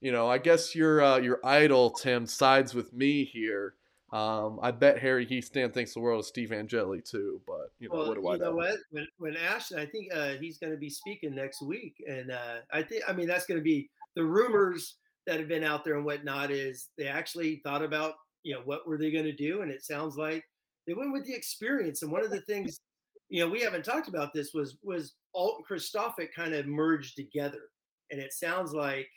[0.00, 3.74] You know, I guess your uh, your idol Tim sides with me here.
[4.12, 7.96] Um, I bet Harry Hiestand thinks the world of Steve Angeli too, but you know
[7.96, 8.50] well, what do I know?
[8.50, 8.76] know what?
[8.90, 12.58] When, when Ashton, I think uh, he's going to be speaking next week, and uh,
[12.72, 15.96] I think I mean that's going to be the rumors that have been out there
[15.96, 19.62] and whatnot is they actually thought about you know what were they going to do
[19.62, 20.44] and it sounds like
[20.86, 22.80] they went with the experience and one of the things
[23.28, 27.70] you know we haven't talked about this was was all Kristofic kind of merged together
[28.10, 29.08] and it sounds like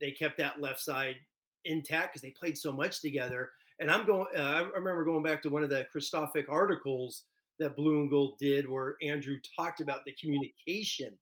[0.00, 1.16] they kept that left side
[1.64, 5.40] intact because they played so much together and i'm going uh, i remember going back
[5.42, 7.24] to one of the Kristofic articles
[7.58, 11.16] that blue and gold did where andrew talked about the communication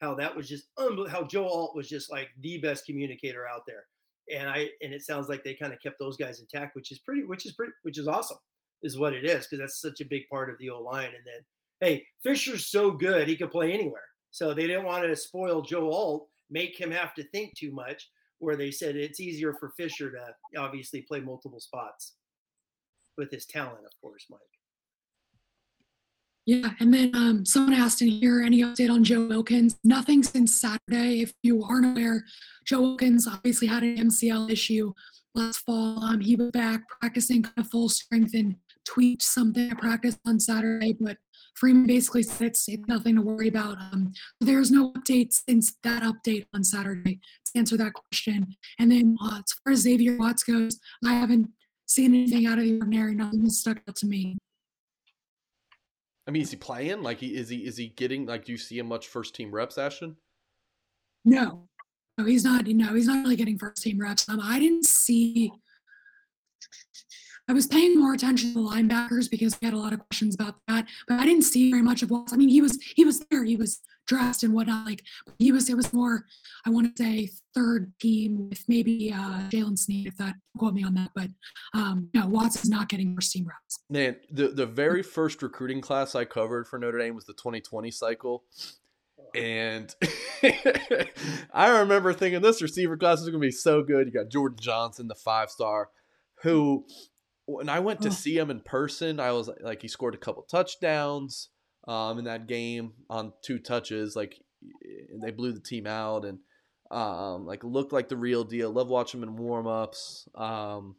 [0.00, 1.10] how that was just unbelievable.
[1.10, 3.84] How Joe Alt was just like the best communicator out there,
[4.34, 6.98] and I and it sounds like they kind of kept those guys intact, which is
[7.00, 8.38] pretty, which is pretty, which is awesome,
[8.82, 11.06] is what it is because that's such a big part of the O line.
[11.06, 11.44] And then,
[11.80, 15.90] hey, Fisher's so good he could play anywhere, so they didn't want to spoil Joe
[15.90, 18.08] Alt, make him have to think too much.
[18.40, 22.14] Where they said it's easier for Fisher to obviously play multiple spots
[23.16, 24.40] with his talent, of course, Mike.
[26.48, 29.76] Yeah, and then um, someone asked in here any update on Joe Wilkins.
[29.84, 31.20] Nothing since Saturday.
[31.20, 32.24] If you aren't aware,
[32.66, 34.94] Joe Wilkins obviously had an MCL issue
[35.34, 36.02] last fall.
[36.02, 38.56] Um, he was back practicing kind of full strength and
[38.86, 41.18] tweaked something at practice on Saturday, but
[41.54, 43.76] Freeman basically said it's, it's nothing to worry about.
[43.92, 48.56] Um, there's no update since that update on Saturday to answer that question.
[48.78, 51.50] And then uh, as far as Xavier Watts goes, I haven't
[51.86, 53.14] seen anything out of the ordinary.
[53.14, 54.38] Nothing has stuck out to me.
[56.28, 57.02] I mean, is he playing?
[57.02, 58.44] Like, he, is he is he getting like?
[58.44, 60.14] Do you see him much first team reps, Ashton?
[61.24, 61.68] No,
[62.18, 62.66] no, he's not.
[62.66, 64.28] No, he's not really getting first team reps.
[64.28, 65.50] Um, I didn't see
[67.48, 70.34] I was paying more attention to the linebackers because we had a lot of questions
[70.34, 72.32] about that, but I didn't see very much of Watts.
[72.32, 74.86] I mean, he was he was there, he was dressed and whatnot.
[74.86, 75.04] Like
[75.38, 76.24] he was, it was more,
[76.66, 80.82] I want to say third team with maybe uh, Jaylen Sneed, if that quote me
[80.82, 81.10] on that.
[81.14, 81.28] But
[81.74, 83.80] um, no, Watts is not getting first team reps.
[83.88, 87.90] Man, the the very first recruiting class I covered for Notre Dame was the 2020
[87.90, 88.44] cycle.
[89.34, 89.94] And
[91.52, 94.06] I remember thinking this receiver class is going to be so good.
[94.06, 95.90] You got Jordan Johnson, the five star,
[96.42, 96.86] who
[97.48, 100.42] when I went to see him in person, I was like, he scored a couple
[100.42, 101.48] touchdowns
[101.88, 104.14] um, in that game on two touches.
[104.14, 104.38] Like
[105.22, 106.40] they blew the team out and
[106.90, 108.70] um, like looked like the real deal.
[108.70, 110.28] Love watching him in warm ups.
[110.34, 110.96] Um,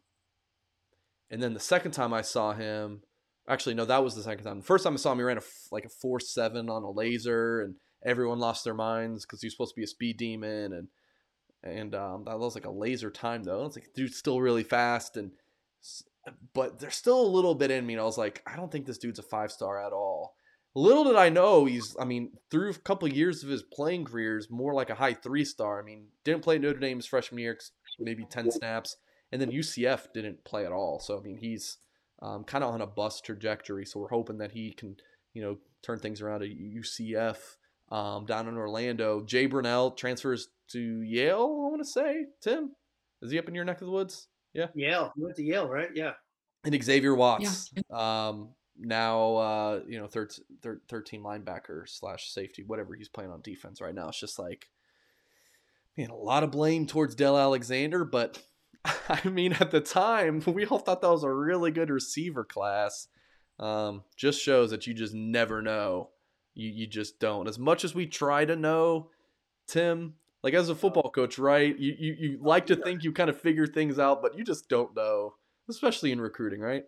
[1.30, 3.02] and then the second time I saw him,
[3.48, 4.58] actually no, that was the second time.
[4.58, 6.90] The first time I saw him, he ran a like a four seven on a
[6.90, 10.72] laser, and everyone lost their minds because he was supposed to be a speed demon
[10.72, 10.88] and.
[11.62, 13.66] And um, that was like a laser time though.
[13.66, 15.32] It's like dude's still really fast, and
[16.54, 17.94] but there's still a little bit in me.
[17.94, 20.34] And I was like, I don't think this dude's a five star at all.
[20.74, 24.04] Little did I know he's, I mean, through a couple of years of his playing
[24.04, 25.80] career, is more like a high three star.
[25.80, 27.58] I mean, didn't play Notre Dame his freshman year,
[27.98, 28.96] maybe 10 snaps.
[29.32, 31.00] And then UCF didn't play at all.
[31.00, 31.78] So, I mean, he's
[32.22, 33.84] um, kind of on a bus trajectory.
[33.84, 34.96] So we're hoping that he can,
[35.34, 37.36] you know, turn things around at UCF
[37.90, 39.22] um, down in Orlando.
[39.22, 42.26] Jay Brunelle transfers to Yale, I want to say.
[42.40, 42.72] Tim,
[43.22, 44.28] is he up in your neck of the woods?
[44.52, 44.66] Yeah.
[44.74, 45.12] Yale.
[45.16, 45.90] He went to Yale, right?
[45.94, 46.12] Yeah.
[46.64, 47.70] And Xavier Watts.
[47.74, 48.28] Yeah.
[48.28, 50.32] Um, now, uh, you know, third,
[50.62, 54.08] third, third team linebacker slash safety, whatever he's playing on defense right now.
[54.08, 54.68] It's just like,
[55.96, 58.42] man, a lot of blame towards Del Alexander, but
[58.84, 63.08] I mean, at the time, we all thought that was a really good receiver class.
[63.58, 66.10] Um, just shows that you just never know.
[66.54, 67.48] You, you just don't.
[67.48, 69.10] As much as we try to know,
[69.66, 71.78] Tim, like as a football coach, right?
[71.78, 74.68] You, you you like to think you kind of figure things out, but you just
[74.68, 75.34] don't know,
[75.68, 76.84] especially in recruiting, right?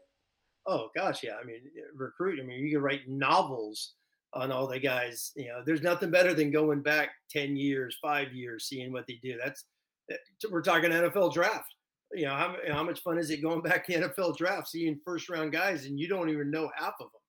[0.67, 1.37] Oh gosh, yeah.
[1.41, 1.61] I mean,
[1.95, 2.41] recruit.
[2.41, 3.95] I mean, you can write novels
[4.35, 5.33] on all the guys.
[5.37, 9.19] You know, there's nothing better than going back ten years, five years, seeing what they
[9.23, 9.39] do.
[9.43, 9.65] That's
[10.11, 10.17] eh,
[10.51, 11.75] we're talking NFL draft.
[12.15, 15.29] You know, how, how much fun is it going back to NFL draft, seeing first
[15.29, 17.21] round guys, and you don't even know half of them.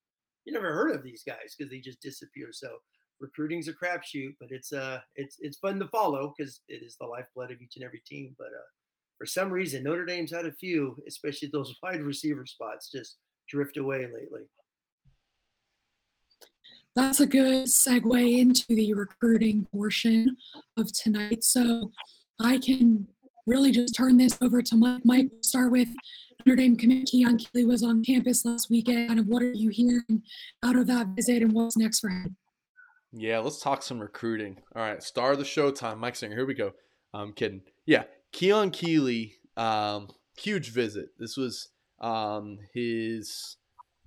[0.45, 2.49] You never heard of these guys because they just disappear.
[2.51, 2.67] So
[3.23, 7.07] recruiting's a crapshoot, but it's uh it's it's fun to follow because it is the
[7.07, 8.35] lifeblood of each and every team.
[8.37, 8.69] But uh,
[9.17, 13.17] for some reason, Notre Dame's had a few, especially those wide receiver spots, just
[13.49, 14.43] drift away lately.
[16.95, 20.37] That's a good segue into the recruiting portion
[20.77, 21.43] of tonight.
[21.43, 21.91] So
[22.39, 23.07] I can
[23.47, 25.01] really just turn this over to Mike.
[25.03, 25.89] Mike, start with
[26.45, 29.07] Notre Dame commit Keon Keeley was on campus last weekend.
[29.07, 30.21] Kind of what are you hearing
[30.63, 32.35] out of that visit and what's next for him?
[33.15, 34.57] Yeah, let's talk some recruiting.
[34.75, 36.35] All right, star of the showtime, Mike Singer.
[36.35, 36.71] Here we go.
[37.13, 37.61] I'm kidding.
[37.85, 41.09] Yeah, Keon Keeley, um, huge visit.
[41.19, 41.69] This was
[42.01, 43.57] um, his,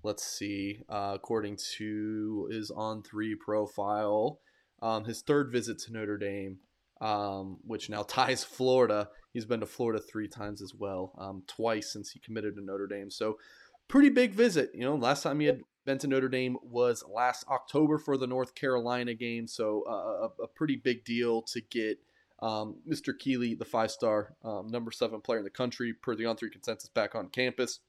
[0.03, 4.41] let's see, uh, according to his on three profile,
[4.83, 6.59] um, his third visit to Notre Dame,
[7.01, 9.09] um, which now ties Florida.
[9.33, 12.89] He's been to Florida three times as well, um, twice since he committed to Notre
[12.89, 13.13] Dame.
[13.13, 13.39] So,
[13.87, 14.71] pretty big visit.
[14.75, 18.27] You know, last time he had been to Notre Dame was last October for the
[18.27, 21.99] North Carolina game, so uh, a, a, pretty big deal to get
[22.43, 23.19] um, Mr.
[23.19, 27.15] Keeley, the five-star um, number seven player in the country, per the on-three consensus, back
[27.15, 27.81] on campus.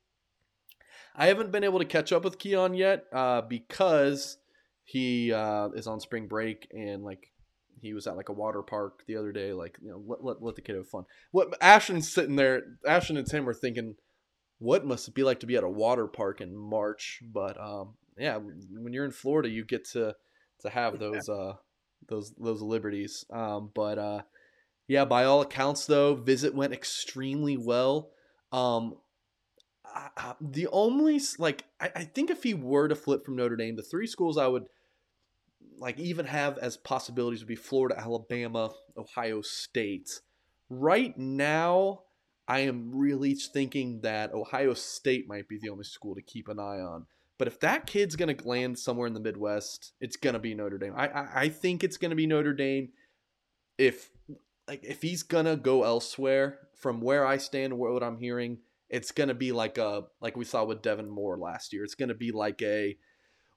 [1.15, 4.37] I haven't been able to catch up with Keon yet uh, because
[4.83, 7.31] he uh, is on spring break and like
[7.81, 9.53] he was at like a water park the other day.
[9.53, 11.05] Like you know, let, let, let the kid have fun.
[11.31, 13.95] What Ashton's sitting there, Ashton and Tim are thinking
[14.59, 17.21] what must it be like to be at a water park in March?
[17.23, 20.15] But um, yeah, when you're in Florida, you get to
[20.61, 21.53] to have those uh,
[22.07, 23.25] those those liberties.
[23.31, 24.21] Um, but uh,
[24.87, 28.11] yeah, by all accounts, though, visit went extremely well.
[28.51, 28.95] Um,
[29.85, 33.55] I, I, the only like I, I think if he were to flip from Notre
[33.55, 34.65] Dame, the three schools I would
[35.77, 40.21] like even have as possibilities would be Florida, Alabama, Ohio State.
[40.69, 42.01] Right now,
[42.47, 46.59] I am really thinking that Ohio State might be the only school to keep an
[46.59, 47.05] eye on.
[47.37, 50.55] But if that kid's going to land somewhere in the Midwest, it's going to be
[50.55, 50.93] Notre Dame.
[50.95, 52.89] I, I, I think it's going to be Notre Dame.
[53.77, 54.09] If
[54.67, 59.33] like if he's gonna go elsewhere, from where I stand, what I'm hearing, it's gonna
[59.33, 61.83] be like a like we saw with Devin Moore last year.
[61.83, 62.97] It's gonna be like a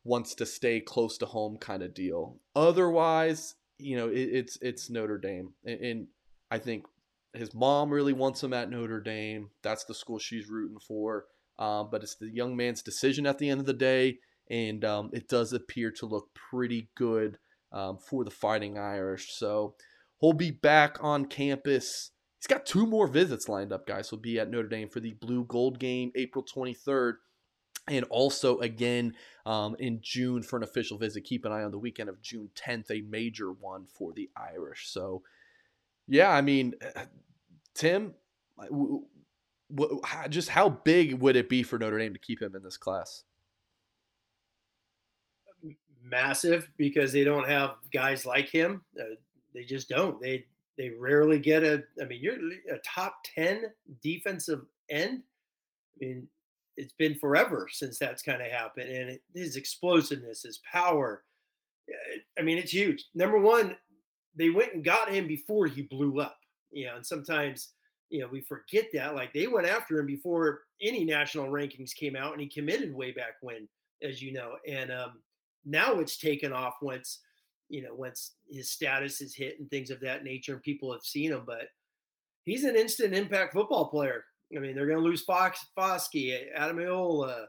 [0.04, 2.38] wants to stay close to home kind of deal.
[2.54, 6.06] Otherwise, you know, it, it's it's Notre Dame, and, and
[6.50, 6.84] I think
[7.34, 9.50] his mom really wants him at Notre Dame.
[9.62, 11.26] That's the school she's rooting for.
[11.58, 14.18] Um, but it's the young man's decision at the end of the day,
[14.50, 17.38] and um, it does appear to look pretty good
[17.70, 19.28] um, for the Fighting Irish.
[19.32, 19.74] So
[20.20, 22.12] he'll be back on campus.
[22.38, 24.08] He's got two more visits lined up, guys.
[24.08, 27.14] He'll be at Notre Dame for the Blue Gold game April 23rd
[27.88, 29.14] and also again
[29.44, 31.24] um, in June for an official visit.
[31.24, 34.88] Keep an eye on the weekend of June 10th, a major one for the Irish.
[34.88, 35.22] So,
[36.10, 36.74] yeah, I mean,
[37.74, 38.14] Tim,
[40.28, 43.22] just how big would it be for Notre Dame to keep him in this class?
[46.02, 48.82] Massive, because they don't have guys like him.
[49.00, 49.14] Uh,
[49.54, 50.20] they just don't.
[50.20, 50.46] They
[50.76, 51.84] they rarely get a.
[52.02, 53.66] I mean, you're a top ten
[54.02, 55.22] defensive end.
[55.94, 56.28] I mean,
[56.76, 58.90] it's been forever since that's kind of happened.
[58.90, 61.22] And it, his explosiveness, his power,
[61.88, 63.04] eh, I mean, it's huge.
[63.14, 63.76] Number one,
[64.36, 66.36] they went and got him before he blew up.
[66.70, 67.72] You know, and sometimes
[68.10, 69.14] you know we forget that.
[69.14, 73.12] Like they went after him before any national rankings came out, and he committed way
[73.12, 73.68] back when,
[74.02, 74.52] as you know.
[74.68, 75.20] And um,
[75.64, 77.20] now it's taken off once
[77.68, 81.02] you know once his status is hit and things of that nature, and people have
[81.02, 81.42] seen him.
[81.46, 81.68] But
[82.44, 84.24] he's an instant impact football player.
[84.56, 87.44] I mean, they're going to lose Fox, Foskey, Ademilola.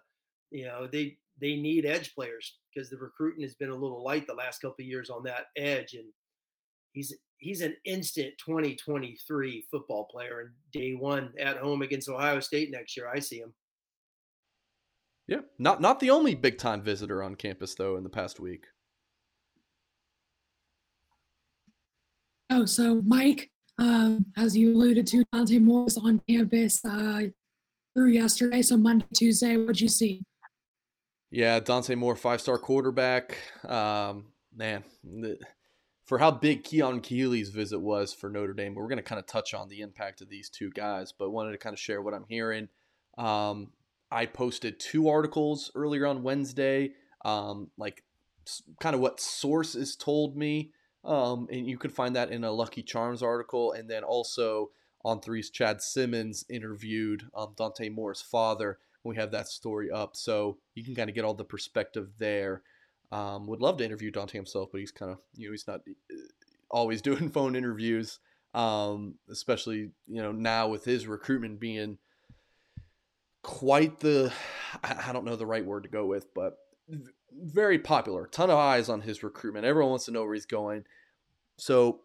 [0.52, 4.28] You know, they they need edge players because the recruiting has been a little light
[4.28, 6.06] the last couple of years on that edge, and
[6.93, 10.41] he's he's an instant 2023 football player.
[10.41, 13.54] And day one at home against Ohio State next year, I see him.
[15.27, 18.65] Yeah, not not the only big time visitor on campus though in the past week.
[22.49, 27.21] Oh, so Mike, um, as you alluded to, Dante Moore was on campus uh,
[27.93, 28.62] through yesterday.
[28.62, 30.21] So Monday, Tuesday, what'd you see?
[31.30, 33.38] Yeah, Dante Moore, five star quarterback.
[33.63, 35.39] Um, man, the,
[36.12, 39.26] for how big Keon Keeley's visit was for Notre Dame, we're going to kind of
[39.26, 42.13] touch on the impact of these two guys, but wanted to kind of share what
[42.13, 42.67] I'm hearing.
[43.17, 43.69] Um,
[44.12, 46.91] I posted two articles earlier on Wednesday,
[47.24, 48.04] um, like
[48.82, 50.74] kind of what sources told me
[51.06, 53.71] um, and you can find that in a Lucky Charms article.
[53.71, 54.71] And then also
[55.06, 58.80] on Three's Chad Simmons interviewed um, Dante Moore's father.
[59.06, 60.17] We have that story up.
[60.17, 62.63] So you can kind of get all the perspective there.
[63.12, 65.82] Um, would love to interview Dante himself, but he's kind of, you know, he's not
[65.82, 66.15] uh,
[66.69, 68.19] always doing phone interviews,
[68.54, 71.97] um, especially, you know, now with his recruitment being
[73.43, 74.32] quite the,
[74.84, 76.58] I don't know the right word to go with, but
[77.32, 78.28] very popular.
[78.28, 79.65] Ton of eyes on his recruitment.
[79.65, 80.86] Everyone wants to know where he's going.
[81.58, 82.02] So,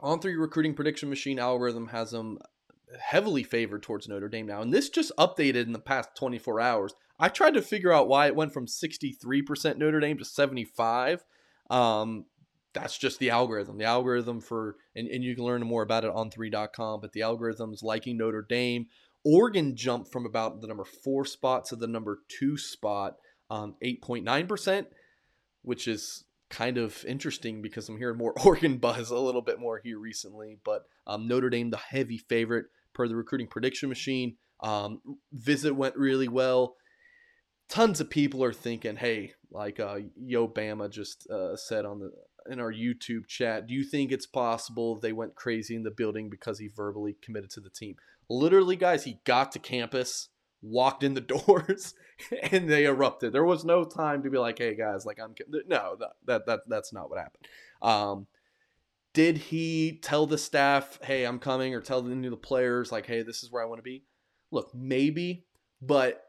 [0.00, 2.38] on three recruiting prediction machine algorithm has him
[3.00, 4.62] heavily favored towards Notre Dame now.
[4.62, 6.94] And this just updated in the past 24 hours.
[7.18, 11.24] I tried to figure out why it went from 63% Notre Dame to 75.
[11.70, 12.26] Um,
[12.74, 13.78] that's just the algorithm.
[13.78, 17.22] The algorithm for, and, and you can learn more about it on 3.com, but the
[17.22, 18.86] algorithm's liking Notre Dame.
[19.24, 23.16] Oregon jumped from about the number four spot to the number two spot
[23.50, 24.86] um, 8.9%,
[25.62, 29.80] which is kind of interesting because I'm hearing more Oregon buzz a little bit more
[29.82, 30.58] here recently.
[30.64, 34.36] But um, Notre Dame, the heavy favorite per the recruiting prediction machine.
[34.60, 35.00] Um,
[35.32, 36.76] visit went really well.
[37.72, 42.12] Tons of people are thinking, hey, like uh, Yo Bama just uh, said on the
[42.50, 46.28] in our YouTube chat, do you think it's possible they went crazy in the building
[46.28, 47.96] because he verbally committed to the team?
[48.28, 50.28] Literally, guys, he got to campus
[50.60, 51.94] walked in the doors
[52.50, 53.32] and they erupted.
[53.32, 55.34] There was no time to be like, "Hey guys, like I'm
[55.66, 57.46] no, that that, that's not what happened."
[57.80, 58.26] Um,
[59.14, 62.92] did he tell the staff, "Hey, I'm coming," or tell any of the new players
[62.92, 64.04] like, "Hey, this is where I want to be"?
[64.50, 65.46] Look, maybe,
[65.80, 66.22] but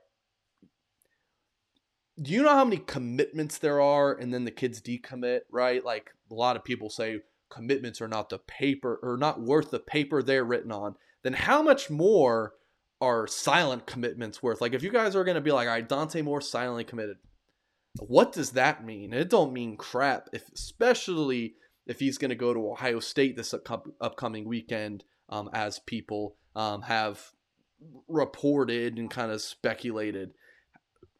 [2.21, 5.83] do you know how many commitments there are and then the kids decommit, right?
[5.83, 9.79] Like a lot of people say commitments are not the paper or not worth the
[9.79, 10.95] paper they're written on.
[11.23, 12.53] Then how much more
[12.99, 14.61] are silent commitments worth?
[14.61, 17.17] Like, if you guys are going to be like, all right, Dante Moore silently committed,
[17.99, 19.13] what does that mean?
[19.13, 23.53] It don't mean crap, if especially if he's going to go to Ohio State this
[24.01, 27.33] upcoming weekend, um, as people um, have
[28.07, 30.33] reported and kind of speculated.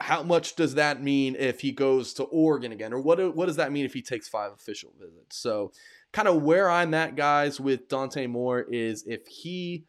[0.03, 3.35] How much does that mean if he goes to Oregon again, or what?
[3.35, 5.37] What does that mean if he takes five official visits?
[5.37, 5.71] So,
[6.11, 9.85] kind of where I'm at, guys, with Dante Moore is if he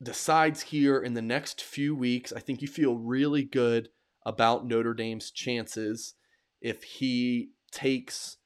[0.00, 2.32] decides here in the next few weeks.
[2.32, 3.88] I think you feel really good
[4.24, 6.14] about Notre Dame's chances
[6.60, 8.36] if he takes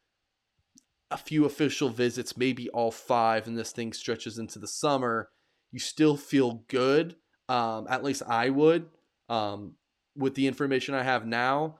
[1.10, 5.28] a few official visits, maybe all five, and this thing stretches into the summer.
[5.70, 7.16] You still feel good.
[7.46, 8.86] Um, at least I would.
[9.28, 9.74] Um,
[10.16, 11.76] with the information I have now,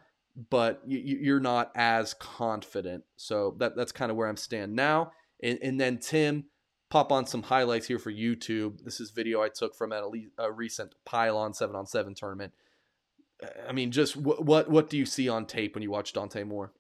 [0.51, 3.05] but you, are not as confident.
[3.17, 5.13] So that that's kind of where I'm stand now.
[5.43, 6.45] And, and then Tim,
[6.91, 8.85] pop on some highlights here for YouTube.
[8.85, 12.53] This is video I took from a, a recent pylon seven on seven tournament.
[13.69, 16.43] I mean, just what what what do you see on tape when you watch Dante
[16.45, 16.73] Moore?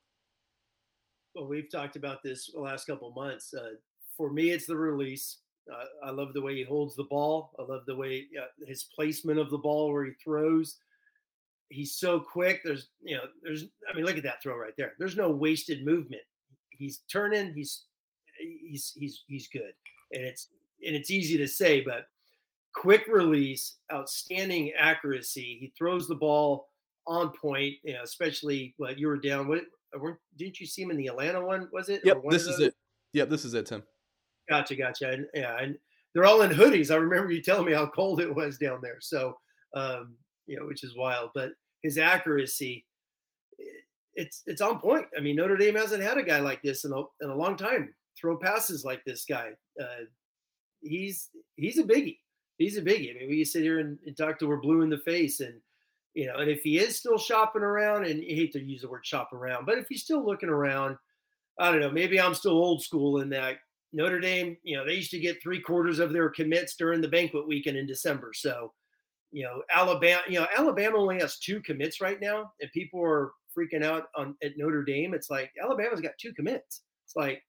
[1.35, 3.53] Well, we've talked about this the last couple months.
[3.53, 3.75] Uh,
[4.17, 5.39] for me, it's the release.
[5.71, 7.51] Uh, I love the way he holds the ball.
[7.59, 10.79] I love the way uh, his placement of the ball where he throws.
[11.69, 12.61] He's so quick.
[12.64, 13.64] There's, you know, there's.
[13.91, 14.93] I mean, look at that throw right there.
[14.99, 16.23] There's no wasted movement.
[16.71, 17.53] He's turning.
[17.55, 17.85] He's,
[18.39, 19.73] he's, he's, he's good.
[20.12, 20.49] And it's,
[20.87, 22.07] and it's easy to say, but
[22.75, 25.57] quick release, outstanding accuracy.
[25.61, 26.69] He throws the ball
[27.07, 27.75] on point.
[27.83, 29.49] You know, especially what you were down.
[29.49, 29.62] What
[30.37, 31.69] didn't you see him in the Atlanta one?
[31.73, 32.03] Was it?
[32.05, 32.23] Yep.
[32.31, 32.75] This is it.
[33.12, 33.31] Yep.
[33.31, 33.83] This is it, Tim.
[34.49, 35.11] Gotcha, gotcha.
[35.11, 35.77] And yeah, and
[36.14, 36.93] they're all in hoodies.
[36.93, 38.99] I remember you telling me how cold it was down there.
[39.01, 39.37] So,
[39.75, 40.14] um,
[40.47, 41.30] you know, which is wild.
[41.34, 42.84] But his accuracy,
[44.14, 45.07] it's it's on point.
[45.16, 47.57] I mean, Notre Dame hasn't had a guy like this in a in a long
[47.57, 47.94] time.
[48.18, 49.51] Throw passes like this guy.
[49.80, 50.05] Uh,
[50.80, 52.18] he's he's a biggie.
[52.59, 53.14] He's a biggie.
[53.14, 55.55] I mean, we sit here and, and talk to we're blue in the face, and
[56.14, 58.88] you know, and if he is still shopping around, and you hate to use the
[58.88, 60.97] word shop around, but if he's still looking around,
[61.59, 61.90] I don't know.
[61.90, 63.57] Maybe I'm still old school in that
[63.92, 67.09] Notre Dame, you know, they used to get three quarters of their commits during the
[67.09, 68.32] banquet weekend in December.
[68.34, 68.72] So,
[69.37, 73.32] you know, Alabama, you know, Alabama only has two commits right now, and people are
[73.55, 75.12] freaking out on at Notre Dame.
[75.12, 76.84] It's like Alabama's got two commits.
[77.05, 77.43] It's like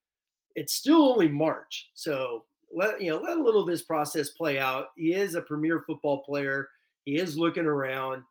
[0.56, 1.90] it's still only March.
[1.94, 2.44] So
[2.76, 4.88] let you know, let a little of this process play out.
[4.98, 6.68] He is a premier football player.
[7.06, 8.22] He is looking around.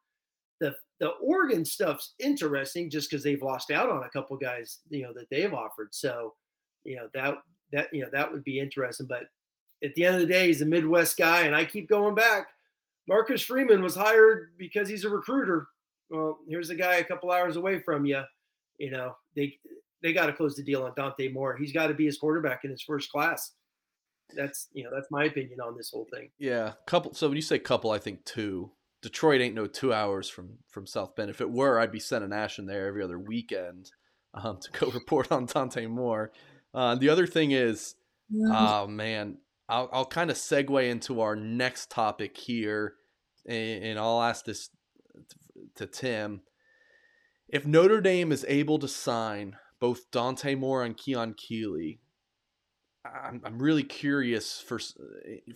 [0.61, 5.05] The the Oregon stuff's interesting just because they've lost out on a couple guys, you
[5.05, 5.95] know, that they've offered.
[5.95, 6.35] So,
[6.85, 7.39] you know, that
[7.73, 9.07] that you know that would be interesting.
[9.07, 9.23] But
[9.83, 12.49] at the end of the day, he's a Midwest guy, and I keep going back.
[13.09, 15.69] Marcus Freeman was hired because he's a recruiter.
[16.11, 18.23] Well, here's a guy a couple hours away from you.
[18.79, 19.59] You know, they
[20.03, 21.57] they got to close the deal on Dante Moore.
[21.57, 23.53] He's got to be his quarterback in his first class.
[24.35, 26.31] That's you know that's my opinion on this whole thing.
[26.39, 27.15] Yeah, couple.
[27.15, 28.71] So when you say couple, I think two.
[29.03, 31.31] Detroit ain't no two hours from from South Bend.
[31.31, 33.91] If it were, I'd be sending Ash in there every other weekend
[34.35, 36.33] um, to go report on Dante Moore.
[36.75, 37.95] Uh, the other thing is,
[38.29, 38.83] yeah.
[38.83, 39.39] oh man,
[39.69, 42.95] I'll, I'll kind of segue into our next topic here,
[43.47, 44.71] and, and I'll ask this
[45.77, 46.43] to Tim.
[47.49, 52.01] If Notre Dame is able to sign both Dante Moore and Keon Keeley,
[53.05, 54.81] I'm, I'm really curious for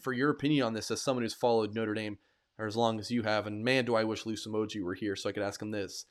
[0.00, 2.18] for your opinion on this as someone who's followed Notre Dame
[2.58, 3.46] or as long as you have.
[3.46, 6.04] And man, do I wish Lou Somogyi were here so I could ask him this.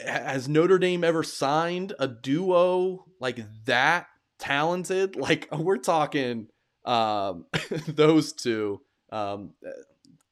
[0.00, 4.08] Has Notre Dame ever signed a duo like that
[4.38, 5.16] talented.
[5.16, 6.48] Like we're talking
[6.88, 7.44] um,
[7.86, 8.80] those two.
[9.12, 9.52] Um,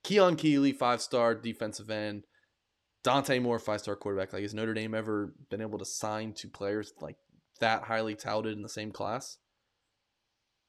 [0.03, 2.25] Keon Keeley, five star defensive end.
[3.05, 4.33] Dante Moore, five star quarterback.
[4.33, 7.17] Like, has Notre Dame ever been able to sign two players like
[7.61, 9.39] that highly touted in the same class?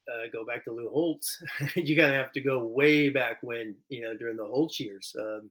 [0.08, 1.42] Uh, go back to Lou Holtz.
[1.76, 5.16] you gotta have to go way back when you know during the Holtz years.
[5.20, 5.50] Um,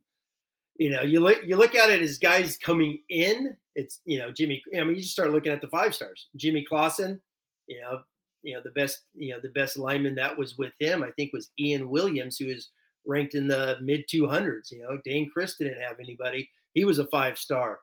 [0.79, 3.57] you know, you look you look at it as guys coming in.
[3.75, 4.63] It's you know Jimmy.
[4.75, 6.29] I mean, you just start looking at the five stars.
[6.37, 7.21] Jimmy Clausen,
[7.67, 8.01] you know,
[8.47, 11.33] you know the best, you know, the best lineman that was with him, I think,
[11.33, 12.71] was Ian Williams, who was
[13.07, 14.71] ranked in the mid 200s.
[14.71, 17.81] You know, Dayne Crist didn't have anybody; he was a five star.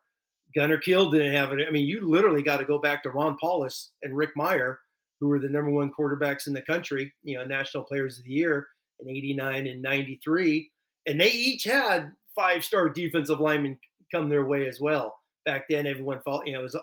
[0.56, 1.68] Gunner Kiel didn't have it.
[1.68, 4.78] I mean, you literally got to go back to Ron Powlus and Rick Mirer
[5.24, 8.32] who were the number one quarterbacks in the country, you know, national players of the
[8.32, 8.68] year
[9.00, 10.70] in 89 and 93.
[11.06, 13.80] And they each had five star defensive linemen
[14.12, 15.16] come their way as well.
[15.46, 16.78] Back then, everyone felt, you know, it was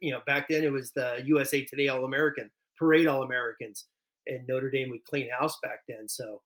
[0.00, 2.48] you know, back then it was the USA Today All American,
[2.80, 3.86] parade All Americans,
[4.26, 6.08] and Notre Dame would clean house back then.
[6.08, 6.42] So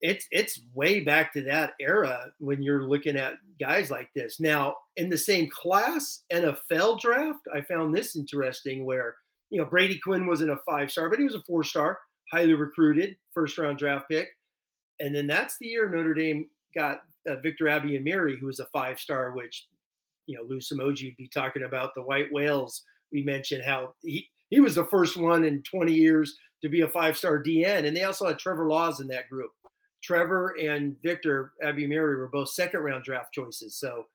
[0.00, 4.40] it's it's way back to that era when you're looking at guys like this.
[4.40, 9.14] Now, in the same class NFL draft, I found this interesting where
[9.50, 11.98] you know Brady Quinn wasn't a five star, but he was a four star,
[12.32, 14.28] highly recruited, first round draft pick.
[14.98, 18.98] And then that's the year Notre Dame got uh, Victor Abiamiri, who was a five
[18.98, 19.66] star, which
[20.26, 22.82] you know, Lou Somogyi would be talking about the white whales.
[23.12, 26.88] We mentioned how he, he was the first one in 20 years to be a
[26.88, 27.86] five star DN.
[27.86, 29.50] And they also had Trevor Laws in that group.
[30.04, 33.76] Trevor and Victor Abiamiri were both second round draft choices.
[33.76, 34.06] So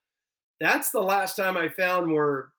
[0.59, 2.49] that's the last time I found where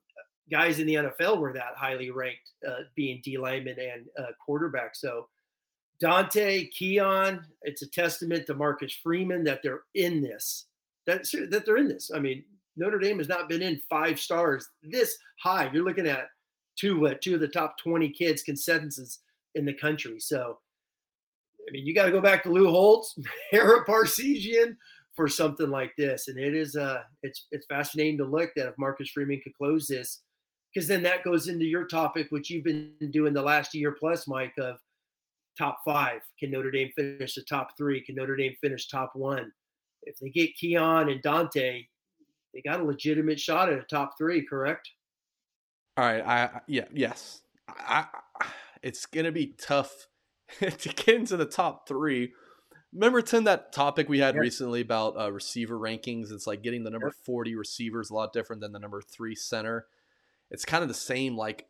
[0.50, 4.96] guys in the NFL were that highly ranked, uh, being D lineman and uh, quarterback.
[4.96, 5.28] So
[6.00, 10.66] Dante, Keon, it's a testament to Marcus Freeman that they're in this.
[11.06, 12.10] That, that they're in this.
[12.12, 12.44] I mean,
[12.76, 15.70] Notre Dame has not been in five stars this high.
[15.72, 16.28] You're looking at
[16.78, 19.20] two what two of the top 20 kids consensus
[19.54, 20.20] in the country.
[20.20, 20.58] So
[21.66, 23.18] I mean, you got to go back to Lou Holtz,
[23.52, 24.76] Ara Parseghian,
[25.14, 26.28] for something like this.
[26.28, 29.86] And it is uh it's it's fascinating to look that if Marcus Freeman could close
[29.86, 30.22] this,
[30.72, 34.28] because then that goes into your topic, which you've been doing the last year plus,
[34.28, 34.78] Mike, of
[35.58, 36.20] top five.
[36.38, 38.00] Can Notre Dame finish the top three?
[38.00, 39.50] Can Notre Dame finish top one?
[40.04, 41.84] If they get Keon and Dante,
[42.54, 44.88] they got a legitimate shot at a top three, correct?
[45.98, 46.24] All right.
[46.24, 47.42] I yeah yes.
[47.68, 48.06] I,
[48.40, 48.46] I
[48.84, 50.06] it's gonna be tough
[50.60, 52.32] to get into the top three.
[52.94, 54.40] Remember Tim that topic we had yeah.
[54.40, 56.30] recently about uh, receiver rankings?
[56.30, 59.86] It's like getting the number forty receivers a lot different than the number three center.
[60.52, 61.66] It's kind of the same like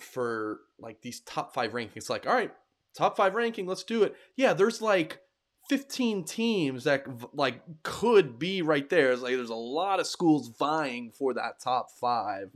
[0.00, 2.08] for like these top five rankings.
[2.08, 2.52] Like, all right,
[2.96, 4.16] top five ranking, let's do it.
[4.34, 5.20] Yeah, there's like
[5.68, 7.04] 15 teams that
[7.34, 9.12] like could be right there.
[9.12, 12.50] It's like there's a lot of schools vying for that top five.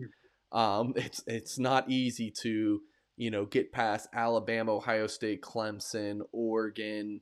[0.53, 2.81] Um, it's it's not easy to
[3.17, 7.21] you know get past Alabama, Ohio State, Clemson, Oregon,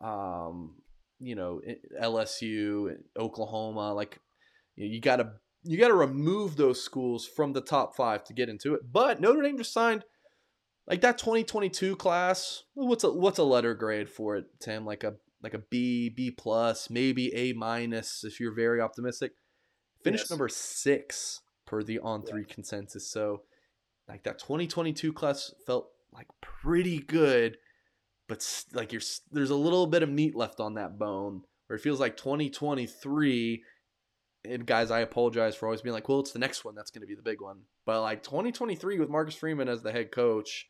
[0.00, 0.76] um,
[1.18, 1.60] you know
[2.00, 3.92] LSU, Oklahoma.
[3.92, 4.20] Like
[4.76, 5.32] you gotta
[5.64, 8.80] you gotta remove those schools from the top five to get into it.
[8.92, 10.04] But Notre Dame just signed
[10.88, 15.14] like that 2022 class what's a what's a letter grade for it tim like a
[15.42, 19.32] like a b b plus maybe a minus if you're very optimistic
[20.02, 20.30] finished yes.
[20.30, 22.54] number six per the on three yeah.
[22.54, 23.42] consensus so
[24.08, 27.58] like that 2022 class felt like pretty good
[28.26, 31.82] but like you're there's a little bit of meat left on that bone where it
[31.82, 33.62] feels like 2023
[34.46, 37.02] and guys i apologize for always being like well it's the next one that's going
[37.02, 40.68] to be the big one but like 2023 with marcus freeman as the head coach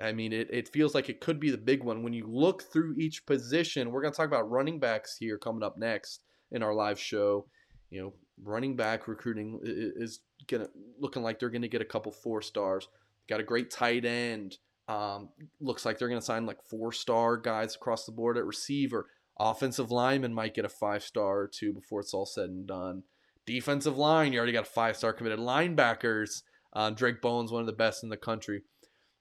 [0.00, 2.02] I mean, it, it feels like it could be the big one.
[2.02, 5.62] When you look through each position, we're going to talk about running backs here coming
[5.62, 7.46] up next in our live show.
[7.92, 8.12] You know,
[8.42, 10.68] running back recruiting is gonna
[10.98, 12.88] looking like they're to get a couple four stars.
[13.28, 14.56] Got a great tight end.
[14.88, 15.28] Um,
[15.60, 19.06] looks like they're to sign like four star guys across the board at receiver.
[19.38, 23.02] Offensive lineman might get a five star or two before it's all said and done.
[23.46, 25.38] Defensive line, you already got a five star committed.
[25.38, 28.62] Linebackers, uh, Drayk Bowen's one of the best in the country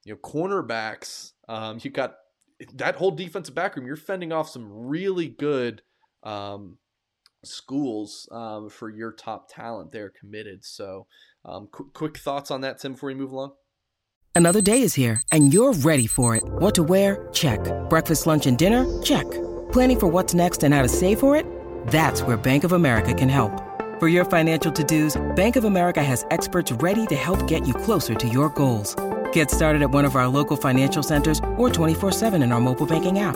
[0.03, 1.33] you know, cornerbacks.
[1.47, 2.15] Um, you got
[2.73, 3.87] that whole defensive backroom.
[3.87, 5.81] You're fending off some really good
[6.23, 6.77] um,
[7.43, 9.91] schools um, for your top talent.
[9.91, 10.63] They're committed.
[10.63, 11.07] So,
[11.45, 13.53] um, qu- quick thoughts on that, Tim, before we move along.
[14.33, 16.43] Another day is here, and you're ready for it.
[16.43, 17.27] What to wear?
[17.33, 17.59] Check.
[17.89, 18.85] Breakfast, lunch, and dinner?
[19.01, 19.29] Check.
[19.71, 21.45] Planning for what's next and how to save for it?
[21.87, 23.51] That's where Bank of America can help.
[23.99, 28.15] For your financial to-dos, Bank of America has experts ready to help get you closer
[28.15, 28.95] to your goals.
[29.31, 33.19] Get started at one of our local financial centers or 24-7 in our mobile banking
[33.19, 33.35] app.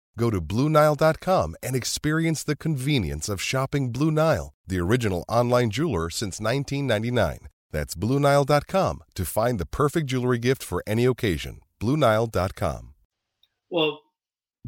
[0.21, 6.11] Go to BlueNile.com and experience the convenience of shopping Blue Nile, the original online jeweler
[6.11, 7.49] since 1999.
[7.71, 11.61] That's BlueNile.com to find the perfect jewelry gift for any occasion.
[11.79, 12.93] BlueNile.com.
[13.71, 13.99] Well,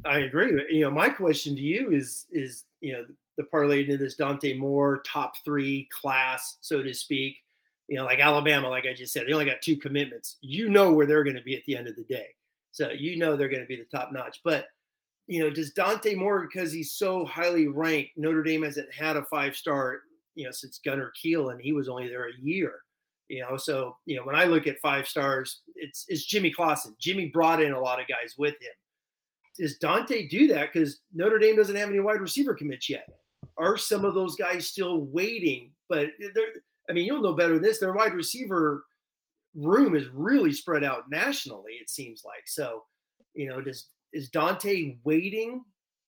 [0.04, 0.60] I agree.
[0.72, 3.06] You know, my question to you is, is you know,
[3.38, 7.38] the parlay into this Dante Moore top three class, so to speak.
[7.88, 10.38] You know, like Alabama, like I just said, they only got two commitments.
[10.42, 12.30] You know where they're going to be at the end of the day.
[12.72, 14.42] So you know they're going to be the top notch.
[14.44, 14.66] But,
[15.28, 19.26] you know, does Dante Moore, because he's so highly ranked, Notre Dame hasn't had a
[19.26, 20.02] five star,
[20.36, 22.74] you know, since Gunner Kiel, and he was only there a year.
[23.30, 26.96] You know, so you know, when I look at five stars, it's it's Jimmy Clausen.
[27.00, 28.74] Jimmy brought in a lot of guys with him.
[29.58, 30.74] Does Dante do that?
[30.74, 33.08] Because Notre Dame doesn't have any wide receiver commits yet
[33.58, 35.72] are some of those guys still waiting?
[35.90, 36.46] But they're,
[36.90, 37.80] I mean, you'll know better than this.
[37.80, 38.86] Their wide receiver
[39.56, 41.74] room is really spread out nationally.
[41.74, 42.84] It seems like so.
[43.34, 45.64] You know, does is Dante waiting?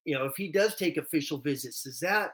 [0.05, 2.31] You know, if he does take official visits, does that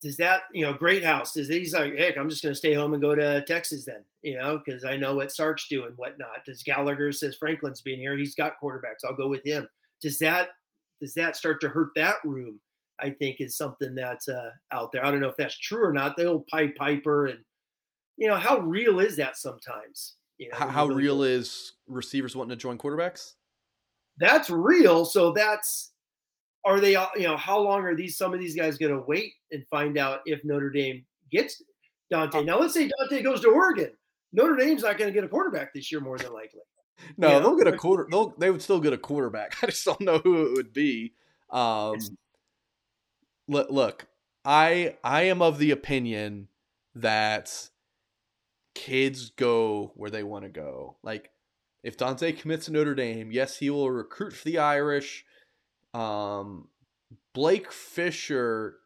[0.00, 1.32] does that you know great house?
[1.32, 4.04] Does he's like, heck, I'm just going to stay home and go to Texas then?
[4.22, 6.44] You know, because I know what Sark's doing, and whatnot.
[6.44, 8.16] Does Gallagher says Franklin's been here?
[8.16, 9.04] He's got quarterbacks.
[9.04, 9.68] I'll go with him.
[10.00, 10.50] Does that
[11.00, 12.60] does that start to hurt that room?
[13.00, 15.04] I think is something that's uh, out there.
[15.04, 16.16] I don't know if that's true or not.
[16.16, 17.40] The old Pied Piper and
[18.16, 20.14] you know how real is that sometimes?
[20.38, 23.34] You know, how, how really real is receivers wanting to join quarterbacks?
[24.18, 25.04] That's real.
[25.04, 25.92] So that's
[26.64, 26.92] are they?
[27.16, 28.16] You know, how long are these?
[28.16, 31.62] Some of these guys going to wait and find out if Notre Dame gets
[32.10, 32.44] Dante.
[32.44, 33.90] Now let's say Dante goes to Oregon.
[34.32, 36.60] Notre Dame's not going to get a quarterback this year, more than likely.
[37.16, 37.40] No, you know?
[37.40, 38.06] they'll get a quarter.
[38.10, 39.56] They'll they would still get a quarterback.
[39.62, 41.14] I just don't know who it would be.
[41.50, 41.98] Um,
[43.48, 44.06] look, look
[44.44, 46.48] I I am of the opinion
[46.94, 47.70] that
[48.74, 50.96] kids go where they want to go.
[51.02, 51.30] Like
[51.82, 55.24] if Dante commits to Notre Dame, yes, he will recruit for the Irish.
[55.94, 56.68] Um,
[57.34, 58.76] Blake Fisher,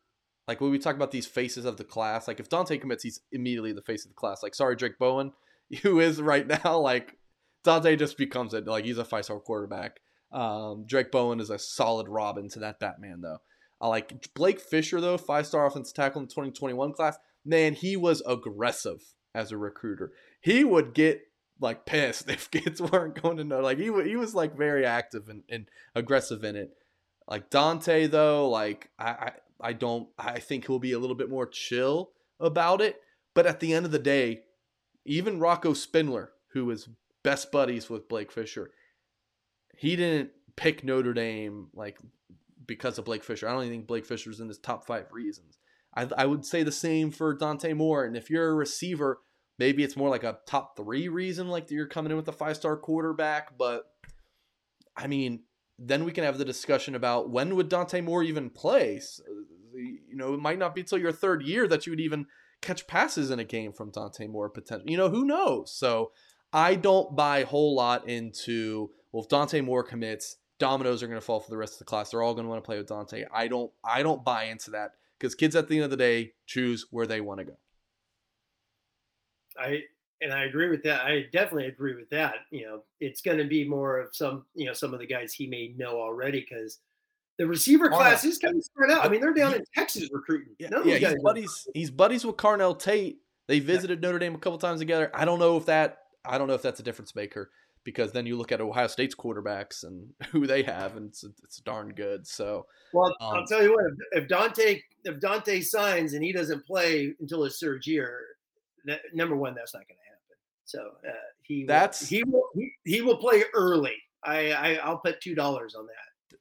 [0.48, 3.20] like when we talk about these faces of the class, like if Dante commits, he's
[3.32, 4.42] immediately the face of the class.
[4.42, 5.32] Like, sorry, Drayk Bowen,
[5.82, 7.16] who is right now, like
[7.64, 8.66] Dante just becomes it.
[8.66, 10.00] Like he's a five star quarterback.
[10.32, 13.38] Um, Drayk Bowen is a solid Robin to that Batman though.
[13.80, 17.18] I like Blake Fisher though, five star offensive tackle in the 2021 class.
[17.44, 19.02] Man, he was aggressive
[19.34, 20.12] as a recruiter.
[20.40, 21.22] He would get
[21.60, 23.60] like pissed if kids weren't going to know.
[23.60, 26.70] Like he he was like very active and, and aggressive in it.
[27.28, 31.30] Like Dante though, like I, I I don't I think he'll be a little bit
[31.30, 33.00] more chill about it.
[33.34, 34.42] But at the end of the day,
[35.04, 36.88] even Rocco Spindler, who is
[37.22, 38.70] best buddies with Blake Fisher,
[39.76, 41.98] he didn't pick Notre Dame like
[42.66, 43.48] because of Blake Fisher.
[43.48, 45.58] I don't even think Blake Fisher's in his top five reasons.
[45.94, 48.04] I, I would say the same for Dante Moore.
[48.04, 49.20] And if you're a receiver,
[49.58, 52.32] maybe it's more like a top three reason, like that you're coming in with a
[52.32, 53.56] five star quarterback.
[53.58, 53.90] But
[54.96, 55.42] I mean,
[55.78, 58.98] then we can have the discussion about when would Dante Moore even play.
[58.98, 59.32] Uh,
[59.74, 62.26] you know, it might not be till your third year that you would even
[62.62, 64.88] catch passes in a game from Dante Moore potential.
[64.88, 65.72] You know, who knows?
[65.72, 66.12] So
[66.52, 71.20] I don't buy a whole lot into well, if Dante Moore commits, dominoes are going
[71.20, 72.10] to fall for the rest of the class.
[72.10, 73.24] They're all going to want to play with Dante.
[73.32, 76.32] I don't I don't buy into that because kids at the end of the day
[76.46, 77.56] choose where they want to go.
[79.58, 79.82] I
[80.20, 81.02] and I agree with that.
[81.02, 82.34] I definitely agree with that.
[82.50, 85.32] You know, it's going to be more of some, you know, some of the guys
[85.32, 86.78] he may know already because
[87.38, 89.04] the receiver class is kind of spread out.
[89.04, 90.54] I mean, they're down in Texas recruiting.
[90.58, 91.68] Yeah, yeah he's buddies.
[91.74, 93.18] He's buddies with Carnell Tate.
[93.46, 94.08] They visited yeah.
[94.08, 95.10] Notre Dame a couple times together.
[95.14, 95.98] I don't know if that.
[96.24, 97.50] I don't know if that's a difference maker
[97.84, 101.58] because then you look at Ohio State's quarterbacks and who they have, and it's, it's
[101.58, 102.26] darn good.
[102.26, 106.32] So, well, um, I'll tell you what: if, if Dante if Dante signs and he
[106.32, 108.24] doesn't play until his third year,
[108.86, 110.16] that, number one, that's not going to happen.
[110.64, 111.12] So uh,
[111.42, 113.94] he that's will, he will he, he will play early.
[114.24, 116.38] I, I I'll put two dollars on that.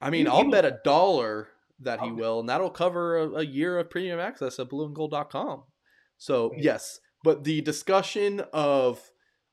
[0.00, 0.72] I mean, he, I'll he bet will.
[0.72, 1.48] a dollar
[1.80, 5.62] that he will, and that'll cover a, a, year of premium access at blueandgold.com.
[6.18, 9.00] So yes, but the discussion of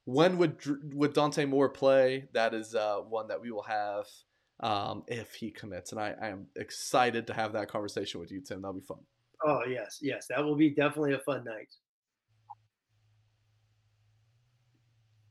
[0.05, 0.59] when would
[0.93, 2.29] would Dante Moore play?
[2.33, 4.05] That is uh, one that we will have
[4.59, 8.41] um, if he commits, and I, I am excited to have that conversation with you,
[8.41, 8.61] Tim.
[8.61, 8.99] That'll be fun.
[9.47, 11.69] Oh yes, yes, that will be definitely a fun night.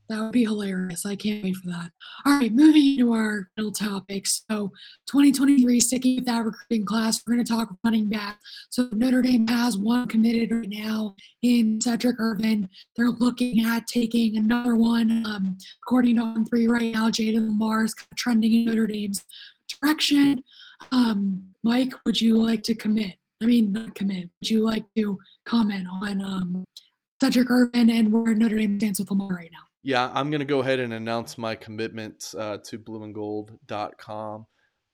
[0.07, 1.05] That would be hilarious.
[1.05, 1.91] I can't wait for that.
[2.25, 4.43] All right, moving into our middle topics.
[4.49, 4.71] So,
[5.07, 8.39] 2023, sticking with that recruiting class, we're going to talk running back.
[8.69, 12.69] So, Notre Dame has one committed right now in Sedrick Irvin.
[12.95, 15.25] They're looking at taking another one.
[15.25, 19.25] Um, according to On Three right now, Jayden Limar is trending in Notre Dame's
[19.81, 20.43] direction.
[20.91, 23.15] Um, Mike, would you like to commit?
[23.41, 24.29] I mean, not commit.
[24.41, 26.65] Would you like to comment on um,
[27.21, 29.59] Sedrick Irvin and where Notre Dame stands with Limar right now?
[29.83, 34.47] Yeah, I'm going to go ahead and announce my commitment uh, to blueandgold.com.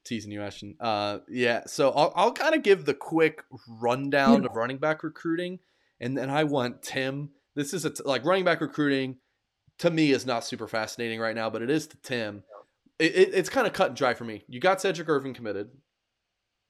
[0.03, 0.75] Teasing you, Ashton.
[0.79, 5.59] Uh, yeah, so I'll, I'll kind of give the quick rundown of running back recruiting.
[5.99, 7.29] And then I want Tim.
[7.55, 9.17] This is a t- like running back recruiting
[9.77, 12.43] to me is not super fascinating right now, but it is to Tim.
[12.99, 14.43] It, it, it's kind of cut and dry for me.
[14.47, 15.69] You got Sedrick Irvin committed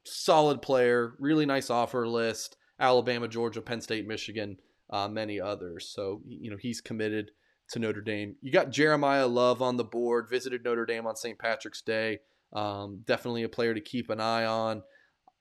[0.05, 2.57] solid player, really nice offer list.
[2.79, 4.57] Alabama, Georgia, Penn State, Michigan,
[4.89, 5.91] uh, many others.
[5.93, 7.31] So you know he's committed
[7.71, 8.35] to Notre Dame.
[8.41, 10.29] You got Jeremiyah Love on the board.
[10.29, 11.39] Visited Notre Dame on St.
[11.39, 12.19] Patrick's Day.
[12.53, 14.83] Um, definitely a player to keep an eye on.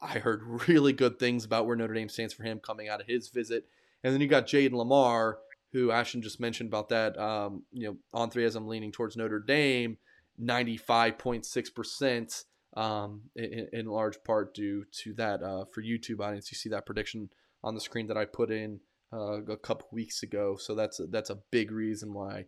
[0.01, 3.07] I heard really good things about where Notre Dame stands for him coming out of
[3.07, 3.65] his visit.
[4.03, 5.35] And then you got Jayden Limar,
[5.73, 7.19] who Ashton just mentioned about that.
[7.19, 9.99] Um, you know, on three as I'm leaning towards Notre Dame,
[10.41, 12.45] 95.6%
[12.77, 15.43] um, in, in, large part due to that.
[15.43, 17.31] Uh, for YouTube audience, you see that prediction
[17.65, 18.81] on the screen that I put in
[19.13, 20.57] uh, a couple weeks ago.
[20.59, 22.47] So that's a, that's a big reason why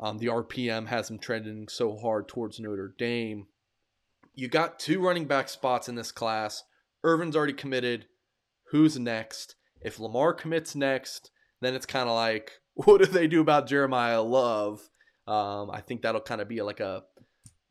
[0.00, 3.46] um, the RPM has him trending so hard towards Notre Dame.
[4.34, 6.64] You got two running back spots in this class.
[7.04, 8.06] Irvin's already committed.
[8.70, 9.54] Who's next?
[9.82, 11.30] If Limar commits next,
[11.60, 14.88] then it's kind of like, what do they do about Jeremiyah Love?
[15.26, 17.04] Um, I think that'll kind of be like a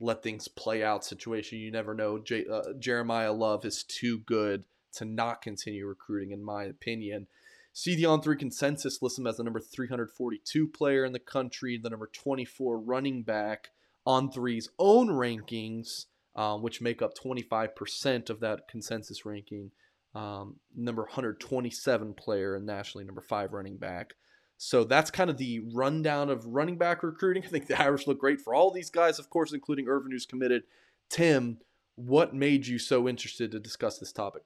[0.02, 1.60] let things play out situation.
[1.60, 2.20] You never know.
[2.20, 7.28] J- uh, Jeremiyah Love is too good to not continue recruiting, in my opinion.
[7.74, 11.89] CD on three consensus lists him as the number 342 player in the country, the
[11.89, 13.70] number 24 running back
[14.06, 19.72] on three's own rankings, um, which make up 25% of that consensus ranking.
[20.14, 24.16] Um, number 127 player and nationally number five running back.
[24.64, 27.43] So that's kind of the rundown of running back recruiting.
[27.45, 30.28] I think the Irish look great for all these guys, of course, including Irvin, who's
[30.28, 30.62] committed.
[31.09, 31.57] Tim,
[31.95, 34.43] what made you so interested to discuss this topic?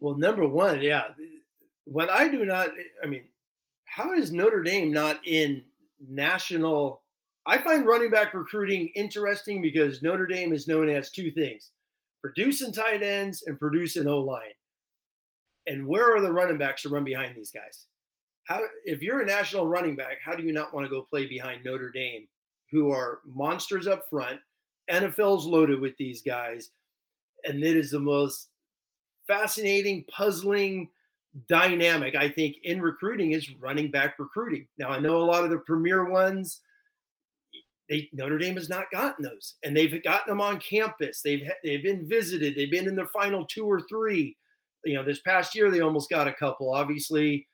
[0.00, 1.08] Well, number one, yeah.
[1.84, 2.70] What I do not,
[3.04, 3.24] I mean,
[3.84, 5.62] how is Notre Dame not in
[6.08, 7.02] national?
[7.44, 11.72] I find running back recruiting interesting because Notre Dame is known as two things
[12.22, 14.56] producing tight ends and producing O line.
[15.66, 17.84] And where are the running backs to run behind these guys?
[18.48, 21.26] How, if you're a national running back, how do you not want to go play
[21.26, 22.26] behind Notre Dame,
[22.72, 24.40] who are monsters up front?
[24.90, 26.70] NFL's loaded with these guys.
[27.44, 28.48] And it is the most
[29.26, 30.88] fascinating, puzzling
[31.46, 34.66] dynamic, I think, in recruiting is running back recruiting.
[34.78, 36.62] Now, I know a lot of the premier ones,
[37.90, 41.20] they, Notre Dame has not gotten those, and they've gotten them on campus.
[41.22, 42.54] They've they've been visited.
[42.54, 44.36] They've been in the final two or three.
[44.84, 46.74] You know, this past year they almost got a couple.
[46.74, 47.46] Obviously,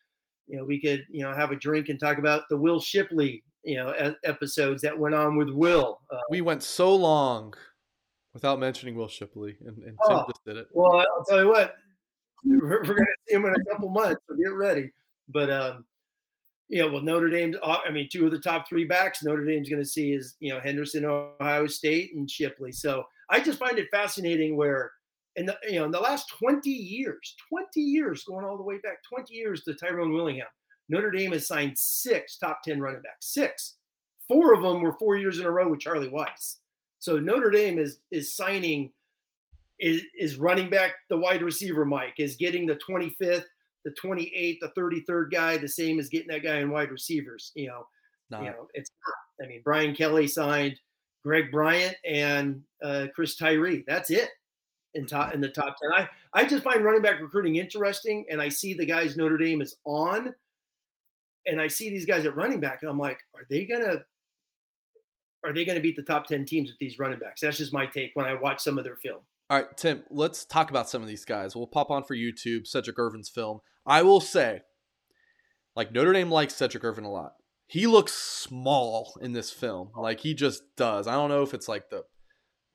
[0.47, 3.42] you know, we could you know have a drink and talk about the Will Shipley
[3.64, 6.01] you know episodes that went on with Will.
[6.11, 7.55] Uh, we went so long
[8.32, 10.68] without mentioning Will Shipley, and, and Tim oh, just did it.
[10.72, 11.74] Well, I'll tell you what,
[12.45, 14.90] we're, we're going to see him in a couple months, so get ready.
[15.28, 15.84] But um,
[16.68, 17.55] you know, well, Notre Dame.
[17.62, 20.36] Uh, I mean, two of the top three backs Notre Dame's going to see is
[20.40, 22.72] you know Henderson, Ohio State, and Shipley.
[22.72, 24.92] So I just find it fascinating where
[25.37, 28.78] in the you know in the last 20 years, 20 years going all the way
[28.78, 30.47] back 20 years to Tyrone Willingham,
[30.89, 33.32] Notre Dame has signed six top 10 running backs.
[33.32, 33.76] Six.
[34.28, 36.57] Four of them were four years in a row with Charlie Weis.
[36.99, 38.91] So Notre Dame is is signing
[39.80, 43.45] is is running back the wide receiver Mike is getting the 25th,
[43.85, 47.53] the 28th, the 33rd guy the same as getting that guy in wide receivers.
[47.55, 47.87] You know,
[48.39, 48.91] you know it's.
[49.43, 50.78] I mean, Brian Kelly signed
[51.24, 53.82] Greg Bryant and uh, Chris Tyree.
[53.89, 54.30] That's it
[54.95, 55.92] in top in the top ten.
[55.92, 59.62] I I just find running back recruiting interesting, and I see the guys Notre Dame
[59.62, 60.34] is on,
[61.47, 64.05] and I see these guys at running back, and I'm like, are they gonna
[65.45, 67.42] are they to beat the top 10 teams with these running backs?
[67.42, 69.20] That's just my take when I watch some of their film.
[69.51, 71.55] All right, Tim, let's talk about some of these guys.
[71.55, 73.61] We'll pop on for YouTube, Sedrick Irvin's film.
[73.84, 74.62] I will say,
[75.76, 77.34] like, Notre Dame likes Sedrick Irvin a lot.
[77.66, 79.90] He looks small in this film.
[79.95, 81.07] Like, he just does.
[81.07, 82.05] I don't know if it's like the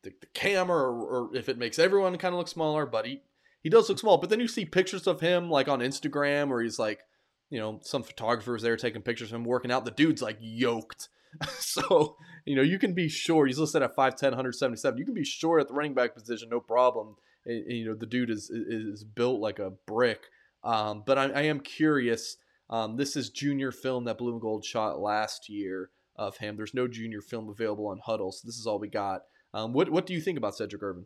[0.04, 3.22] the, the camera or, or if it makes everyone kind of look smaller, but he,
[3.62, 4.18] he does look small.
[4.18, 7.00] But then you see pictures of him, like, on Instagram where he's like,
[7.50, 9.86] you know, some photographers there taking pictures of him working out.
[9.86, 11.10] The dude's like yoked
[11.60, 14.98] so, you know, you can be sure he's listed at 5'10, 177.
[14.98, 17.16] You can be sure at the running back position, no problem.
[17.46, 20.24] And, and, you know, the dude is is built like a brick.
[20.64, 22.36] Um, but I, I, am curious.
[22.70, 26.58] Um, this is junior film that Blue and Gold shot last year of him.
[26.58, 29.22] There's no junior film available on Hudl, so this is all we got.
[29.54, 31.06] Um, what what do you think about Sedrick Irvin?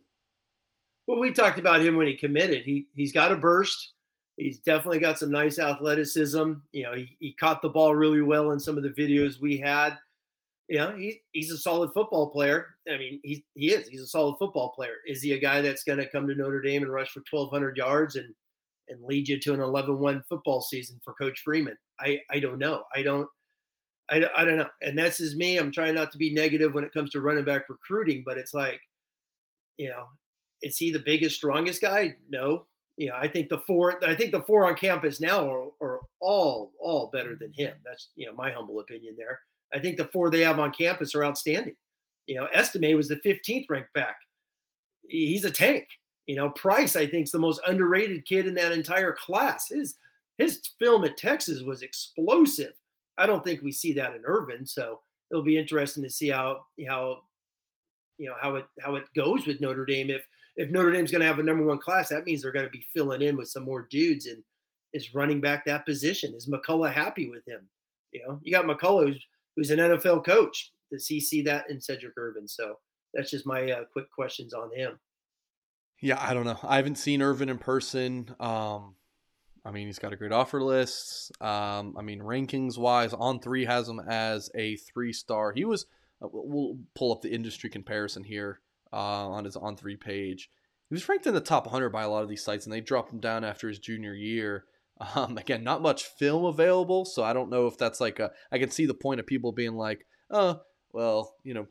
[1.08, 2.64] Well, we talked about him when he committed.
[2.64, 3.94] He he's got a burst.
[4.38, 6.54] He's definitely got some nice athleticism.
[6.72, 9.58] You know, he, he caught the ball really well in some of the videos we
[9.58, 9.98] had
[10.70, 12.76] you know, he, he's a solid football player.
[12.91, 13.88] I mean, he, he is.
[13.88, 14.96] He's a solid football player.
[15.06, 17.78] Is he a guy that's going to come to Notre Dame and rush for 1,200
[17.78, 18.34] yards and,
[18.88, 21.78] and lead you to an 11-1 football season for Coach Freeman?
[22.00, 22.84] I, I don't know.
[22.96, 23.28] I don't
[24.14, 24.70] I, I don't know.
[24.82, 25.57] And that's just me.
[25.57, 28.53] I'm trying not to be negative when it comes to running back recruiting, but it's
[28.53, 28.80] like,
[29.78, 30.05] you know,
[30.61, 32.16] is he the biggest, strongest guy?
[32.30, 32.66] No.
[32.97, 35.99] You know, I think the four I think the four on campus now are, are
[36.22, 37.74] all all better than him.
[37.84, 39.39] That's you know my humble opinion there.
[39.74, 41.76] I think the four they have on campus are outstanding.
[42.28, 44.16] You know, Estime was the 15th ranked back.
[45.07, 45.88] He's a tank.
[46.28, 49.70] You know, Price, I think, is the most underrated kid in that entire class.
[49.70, 49.95] His
[50.38, 52.74] his film at Texas was explosive.
[53.18, 54.99] I don't think we see that in Irvin, so
[55.32, 57.22] it'll be interesting to see how how
[58.18, 60.09] you know how it how it goes with Notre Dame.
[60.09, 62.66] If if Notre Dame's going to have a number one class, that means they're going
[62.66, 64.43] to be filling in with some more dudes and
[64.93, 66.34] is running back that position.
[66.36, 67.68] Is McCullough happy with him?
[68.11, 70.72] You know, you got McCullough who's who's an NFL coach.
[70.91, 72.47] Does he see that in Sedrick Irvin?
[72.47, 72.78] So
[73.14, 74.99] that's just my uh, quick questions on him.
[76.01, 76.59] Yeah, I don't know.
[76.64, 78.36] I haven't seen Irvin in person.
[78.39, 78.95] Um,
[79.66, 81.32] I mean, he's got a great offer list.
[81.41, 85.53] Um, I mean, rankings wise, on three has him as a three star.
[85.53, 85.86] He was.
[86.22, 88.59] Uh, we'll pull up the industry comparison here
[88.91, 90.49] uh, on his on three page.
[90.89, 92.82] He was ranked in the top 100 by a lot of these sites, and they
[92.82, 94.66] dropped him down after his junior year.
[95.16, 98.32] Um, again, not much film available, so I don't know if that's like a.
[98.51, 100.61] I can see the point of people being like, "Oh,
[100.93, 101.66] well, you know,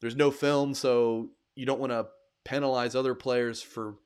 [0.00, 2.06] there's no film, so you don't want to
[2.44, 3.96] penalize other players for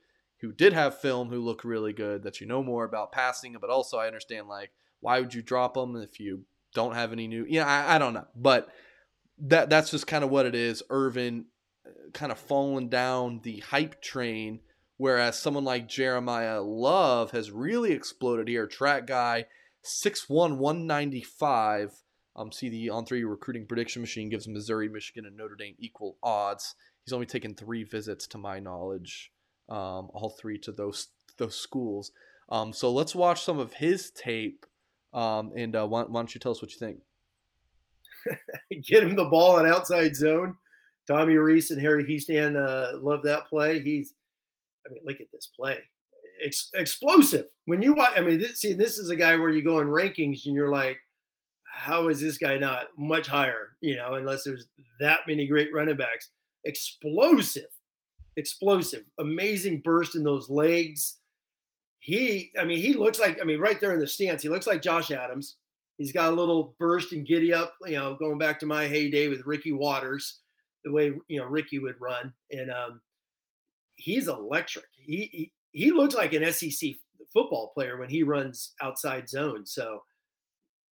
[0.47, 3.71] who did have film who look really good that you know more about passing." But
[3.71, 4.71] also, I understand like,
[5.01, 6.45] why would you drop them if you
[6.75, 7.47] don't have any new?
[7.49, 8.69] Yeah, I, I don't know, but
[9.39, 10.83] that that's just kind of what it is.
[10.91, 11.47] Irvin
[11.87, 14.61] uh, kind of falling down the hype train
[14.99, 18.67] Whereas someone like Jeremiyah Love has really exploded here.
[18.67, 19.47] Track guy,
[19.85, 22.03] 6'1, 195.
[22.35, 26.17] Um, see the on three recruiting prediction machine gives Missouri, Michigan, and Notre Dame equal
[26.23, 26.75] odds.
[27.05, 29.33] He's only taken three visits to my knowledge.
[29.69, 31.09] Um, all three to those
[31.39, 32.13] those schools.
[32.49, 34.65] Um, so let's watch some of his tape.
[35.13, 36.99] Um, and uh, why, why don't you tell us what you think?
[38.87, 40.57] Get him the ball on outside zone.
[41.07, 43.81] Tommy Rees and Harry Hiestand uh, love that play.
[43.81, 44.15] He's,
[44.87, 45.79] I mean, look at this play.
[46.45, 47.47] Ex- explosive.
[47.67, 49.89] When you watch, I mean, this, see, this is a guy where you go in
[49.89, 50.99] rankings and you're like,
[51.65, 53.77] how is this guy not much higher?
[53.81, 54.67] You know, unless there's
[55.01, 56.31] that many great running backs.
[56.65, 57.71] Explosive,
[58.37, 61.17] explosive, amazing burst in those legs.
[62.01, 64.67] He, I mean, he looks like, I mean, right there in the stance, he looks
[64.67, 65.57] like Josh Adams.
[65.99, 69.29] He's got a little burst and giddy up, you know, going back to my heyday
[69.29, 70.41] with Ricky Watters,
[70.85, 73.01] the way you know Ricky would run, and um,
[73.97, 74.85] he's electric.
[74.95, 76.91] He, he he looks like an SEC
[77.33, 79.67] football player when he runs outside zone.
[79.67, 80.03] So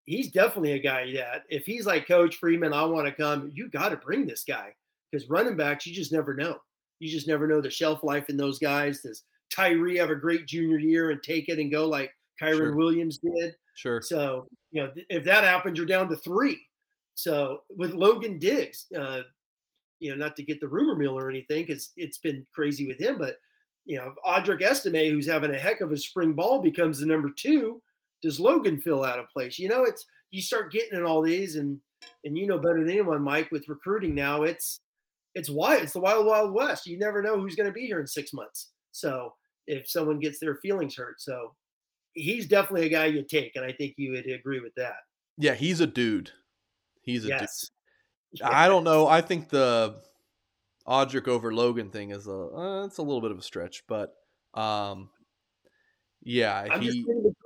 [0.05, 3.51] he's definitely a guy that if he's like Coach Freeman, I want to come.
[3.53, 4.73] You got to bring this guy
[5.11, 6.57] because running backs, you just never know.
[6.99, 9.01] You just never know the shelf life in those guys.
[9.01, 12.75] Does Tyree have a great junior year and take it and go like Kyren sure.
[12.75, 13.55] Williams did?
[13.75, 14.01] Sure.
[14.01, 16.59] So you know if that happens, you're down to three.
[17.15, 19.21] So with Logan Diggs, uh,
[19.99, 22.99] you know, not to get the rumor mill or anything because it's been crazy with
[22.99, 23.37] him, but
[23.85, 27.29] you know, Audric Estime, who's having a heck of a spring ball, becomes the number
[27.29, 27.81] two
[28.25, 29.59] does Logan feel out of place?
[29.59, 31.79] You know, it's you start getting in all these, and
[32.23, 34.81] and you know better than anyone, Mike, with recruiting now, it's
[35.35, 35.83] it's wild.
[35.83, 36.87] it's the wild wild west.
[36.87, 38.71] You never know who's going to be here in six months.
[38.91, 39.33] So
[39.67, 41.53] if someone gets their feelings hurt, so
[42.13, 44.95] he's definitely a guy you take, and I think you would agree with that.
[45.37, 46.31] Yeah, he's a dude.
[47.01, 47.39] He's a yes.
[47.39, 48.39] dude.
[48.39, 48.49] Yes.
[48.51, 49.07] I don't know.
[49.07, 50.01] I think the
[50.87, 54.13] Audric over Logan thing is a uh, it's a little bit of a stretch, but
[54.53, 55.09] um,
[56.23, 57.05] yeah, I'm he,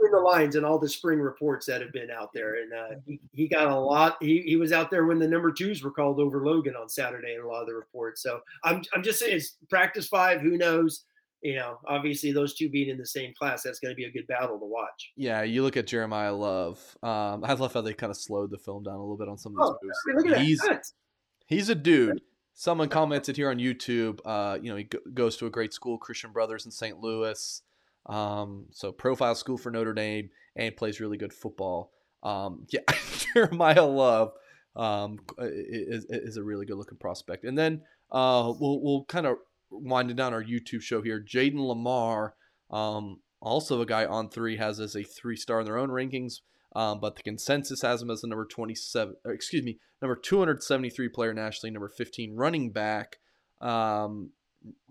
[0.09, 2.99] between the lines and all the spring reports that have been out there, and uh,
[3.05, 4.17] he, he got a lot.
[4.21, 7.35] He, he was out there when the number twos were called over Logan on Saturday
[7.35, 8.21] in a lot of the reports.
[8.21, 10.41] So I'm I'm just saying, it's practice five.
[10.41, 11.05] Who knows?
[11.41, 14.11] You know, obviously those two being in the same class, that's going to be a
[14.11, 15.13] good battle to watch.
[15.15, 16.97] Yeah, you look at Jeremiyah Love.
[17.01, 19.37] Um, I love how they kind of slowed the film down a little bit on
[19.37, 20.25] some of those oh, moves.
[20.25, 20.83] I mean, he's that.
[21.47, 22.21] he's a dude.
[22.55, 24.19] Someone commented here on YouTube.
[24.25, 26.99] Uh, you know, he go- goes to a great school, Christian Brothers in St.
[26.99, 27.61] Louis.
[28.09, 31.91] Um, so profile school for Notre Dame and plays really good football.
[32.23, 34.33] Um, yeah, Jeremiyah Love
[34.75, 37.45] um, is, is a really good looking prospect.
[37.45, 39.37] And then uh, we'll we'll kind of
[39.71, 41.23] winding down our YouTube show here.
[41.23, 42.31] Jayden Limar,
[42.71, 46.41] um, also a guy on three, has as a three star in their own rankings.
[46.75, 51.33] Um, but the consensus has him as the number 27, excuse me, number 273 player
[51.33, 53.17] nationally, number 15 running back.
[53.59, 54.31] Um,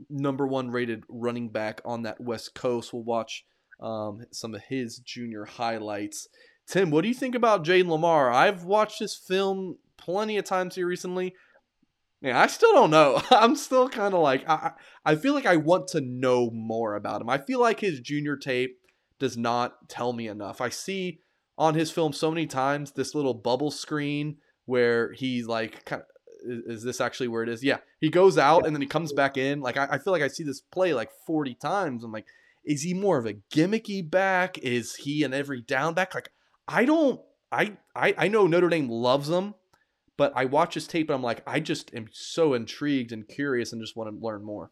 [0.08, 2.92] number one rated running back on that West Coast.
[2.92, 3.44] We'll watch
[3.80, 6.28] um, some of his junior highlights.
[6.66, 8.32] Tim, what do you think about Jayden Limar?
[8.32, 11.34] I've watched his film plenty of times here recently.
[12.20, 13.22] Man, I still don't know.
[13.30, 14.72] I'm still kind of like I,
[15.04, 17.30] I feel like I want to know more about him.
[17.30, 18.78] I feel like his junior tape
[19.18, 20.60] does not tell me enough.
[20.60, 21.20] I see
[21.56, 26.08] on his film so many times this little bubble screen where he's like kind of
[26.44, 27.62] is, this actually where it is?
[27.62, 29.60] Yeah, he goes out and then he comes back in.
[29.60, 32.04] Like I, I feel like I see this play like 40 times.
[32.04, 32.26] I'm like,
[32.64, 34.58] is he more of a gimmicky back?
[34.58, 36.14] Is he an every down back?
[36.14, 36.30] Like
[36.66, 37.20] I don't.
[37.50, 39.54] I I I know Notre Dame loves him,
[40.16, 43.72] but I watch his tape and I'm like, I just am so intrigued and curious
[43.72, 44.70] and just want to learn more.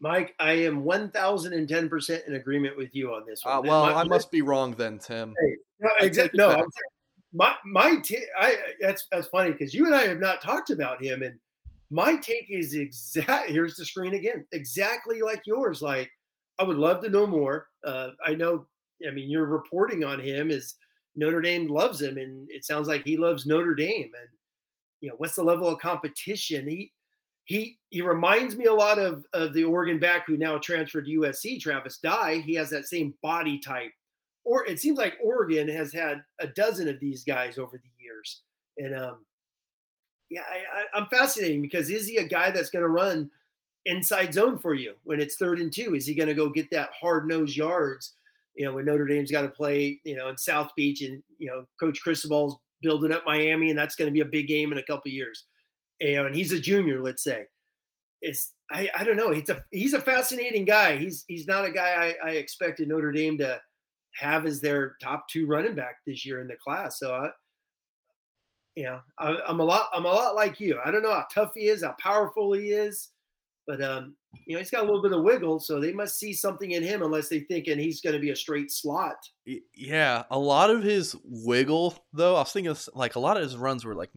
[0.00, 3.56] Mike, I am 1010% in agreement with you on this one.
[3.56, 5.34] Uh, well, my, I must be wrong then, Tim.
[5.40, 6.38] Hey, no, exactly.
[6.38, 6.64] No,
[7.32, 11.02] my my t- I that's that's funny because you and I have not talked about
[11.02, 11.38] him, and
[11.90, 13.50] my take is exact.
[13.50, 15.82] Here's the screen again, exactly like yours.
[15.82, 16.10] Like
[16.58, 17.66] I would love to know more.
[17.84, 18.66] Uh, I know.
[19.06, 20.74] I mean, your reporting on him is
[21.14, 24.10] Notre Dame loves him, and it sounds like he loves Notre Dame.
[24.18, 24.28] And
[25.00, 26.68] you know, what's the level of competition?
[26.68, 26.92] He
[27.44, 31.20] he he reminds me a lot of of the Oregon back who now transferred to
[31.20, 32.42] USC, Travis Dye.
[32.44, 33.92] He has that same body type
[34.44, 38.42] or it seems like Oregon has had a dozen of these guys over the years.
[38.78, 39.24] And um,
[40.30, 40.42] yeah,
[40.94, 43.30] I, am fascinating because is he a guy that's going to run
[43.86, 45.94] inside zone for you when it's third and two?
[45.94, 48.14] Is he going to go get that hard nosed yards?
[48.54, 51.46] You know, when Notre Dame's got to play, you know, in South Beach, and you
[51.46, 54.78] know, Coach Cristobal's building up Miami, and that's going to be a big game in
[54.78, 55.44] a couple years.
[56.00, 57.44] You know, and he's a junior, let's say.
[58.20, 59.30] It's I, I don't know.
[59.30, 60.96] He's a he's a fascinating guy.
[60.96, 63.60] He's he's not a guy I, I expected Notre Dame to
[64.16, 66.98] have as their top two running back this year in the class.
[66.98, 67.28] So I,
[68.74, 70.78] you know, I, am a lot, I'm a lot like you.
[70.84, 73.10] I don't know how tough he is, how powerful he is,
[73.66, 74.14] but um,
[74.46, 75.60] you know, he's got a little bit of wiggle.
[75.60, 78.30] So they must see something in him, unless they think and he's going to be
[78.30, 79.16] a straight slot.
[79.74, 83.56] Yeah, a lot of his wiggle, though, I was thinking like a lot of his
[83.56, 84.10] runs were like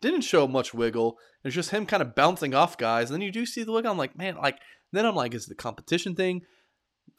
[0.00, 1.18] didn't show much wiggle.
[1.44, 3.10] It's just him kind of bouncing off guys.
[3.10, 3.90] And then you do see the wiggle.
[3.90, 4.58] I'm like, man, like
[4.92, 6.42] then I'm like, is the competition thing?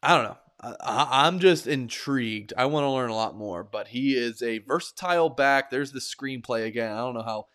[0.01, 0.37] I don't know.
[0.61, 2.53] I, am just intrigued.
[2.57, 5.69] I want to learn a lot more, but he is a versatile back.
[5.69, 6.91] There's the screenplay again.
[6.91, 7.47] I don't know how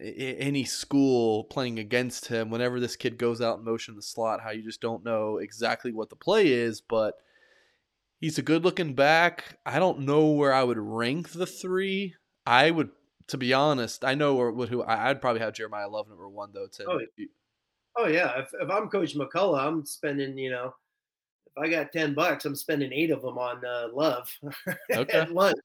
[0.00, 4.40] any school playing against him, whenever this kid goes out in motion in the slot,
[4.40, 7.14] how you just don't know exactly what the play is, but
[8.20, 9.58] he's a good looking back.
[9.64, 12.14] I don't know where I would rank the three.
[12.46, 12.90] I would,
[13.28, 16.66] to be honest, I know who I'd probably have Jeremiyah Love number one though.
[16.66, 16.86] Tim.
[16.88, 17.00] Oh,
[17.98, 18.40] oh yeah.
[18.40, 20.74] If, if I'm Coach McCullough, I'm spending you know,
[21.56, 24.28] if I got ten bucks, I'm spending eight of them on uh, Love
[24.92, 25.18] okay.
[25.18, 25.58] at lunch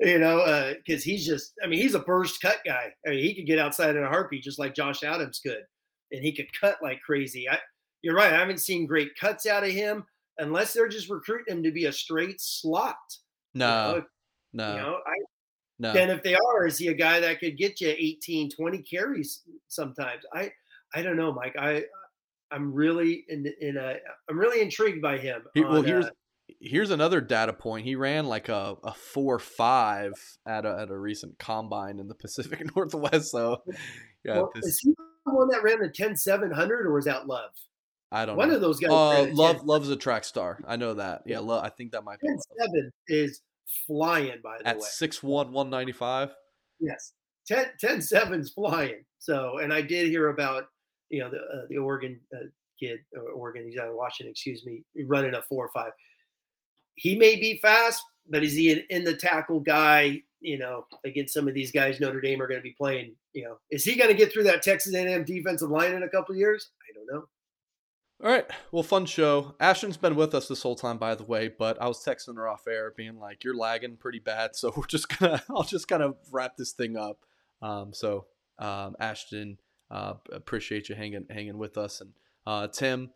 [0.00, 2.92] you know, because uh, he's just, I mean, he's a burst cut guy.
[3.06, 5.62] I mean, he could get outside in a heartbeat just like Josh Adams could,
[6.12, 7.48] and he could cut like crazy.
[7.48, 7.58] I,
[8.02, 8.32] you're right.
[8.32, 10.04] I haven't seen great cuts out of him
[10.38, 12.96] unless they're just recruiting him to be a straight slot.
[13.54, 14.04] No, you know?
[14.52, 14.70] no.
[14.70, 15.14] You know, I,
[15.78, 15.92] no.
[15.92, 19.42] Then if they are, is he a guy that could get you 18, 20 carries
[19.68, 20.22] sometimes?
[20.32, 20.50] I,
[20.94, 21.54] I don't know, Mike.
[21.58, 21.84] I,
[22.50, 23.96] I'm really in, in a,
[24.28, 25.42] I'm really intrigued by him.
[25.54, 26.10] He, well, here's, uh,
[26.60, 27.84] here's another data point.
[27.86, 30.12] He ran like a, a four five
[30.46, 33.30] at a, at a recent combine in the Pacific Northwest.
[33.30, 33.62] So,
[34.24, 34.36] yeah.
[34.36, 34.94] Well, is he
[35.24, 37.50] the one that ran the 10 700 or was that Love?
[38.12, 38.38] I don't know.
[38.38, 38.54] one know.
[38.54, 38.90] of those guys.
[38.90, 40.60] Uh, Love Love's a track star.
[40.66, 41.22] I know that.
[41.26, 42.28] Yeah, Love, I think that might be.
[42.28, 43.42] 10 7 is
[43.86, 44.82] flying, by the at way.
[45.02, 46.34] At 6'1, 195.
[46.80, 47.12] Yes.
[47.48, 49.04] 10, 10 7's flying.
[49.18, 50.64] So, and I did hear about,
[51.10, 52.46] you know, the, uh, the Oregon uh,
[52.78, 53.00] kid,
[53.34, 55.92] Oregon, he's out of Washington, excuse me, running a four or five
[56.96, 60.22] he may be fast, but is he an in the tackle guy?
[60.40, 63.14] You know, against some of these guys Notre Dame are going to be playing.
[63.32, 66.08] You know, is he going to get through that Texas A&M defensive line in a
[66.08, 66.70] couple years?
[66.82, 67.28] I don't know.
[68.24, 69.54] All right, well, fun show.
[69.60, 72.48] Ashton's been with us this whole time, by the way, but I was texting her
[72.48, 76.02] off air, being like, "You're lagging pretty bad," so we're just gonna, I'll just kind
[76.02, 77.18] of wrap this thing up.
[77.60, 78.26] Um, so,
[78.58, 79.58] um, Ashton,
[79.90, 82.12] uh, appreciate you hanging hanging with us, and
[82.46, 83.10] uh, Tim,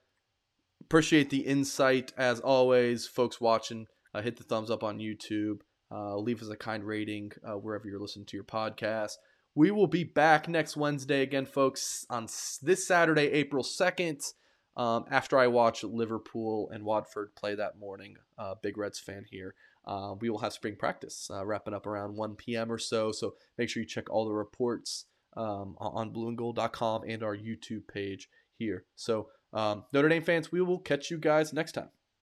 [0.81, 3.87] appreciate the insight as always, folks watching.
[4.12, 5.61] Uh, hit the thumbs up on YouTube.
[5.93, 9.16] Uh, leave us a kind rating uh, wherever you're listening to your podcast.
[9.55, 12.29] We will be back next Wednesday again, folks, on
[12.62, 14.33] this Saturday, April 2nd,
[14.77, 18.16] um, after I watch Liverpool and Watford play that morning.
[18.39, 19.55] Uh, big Reds fan here.
[19.85, 22.71] Uh, we will have spring practice uh, wrapping up around 1 p.m.
[22.71, 23.11] or so.
[23.11, 25.07] So make sure you check all the reports
[25.37, 28.85] um, on blueandgold.com and our YouTube page here.
[28.97, 31.91] So um, Notre Dame fans, we will catch you guys next time.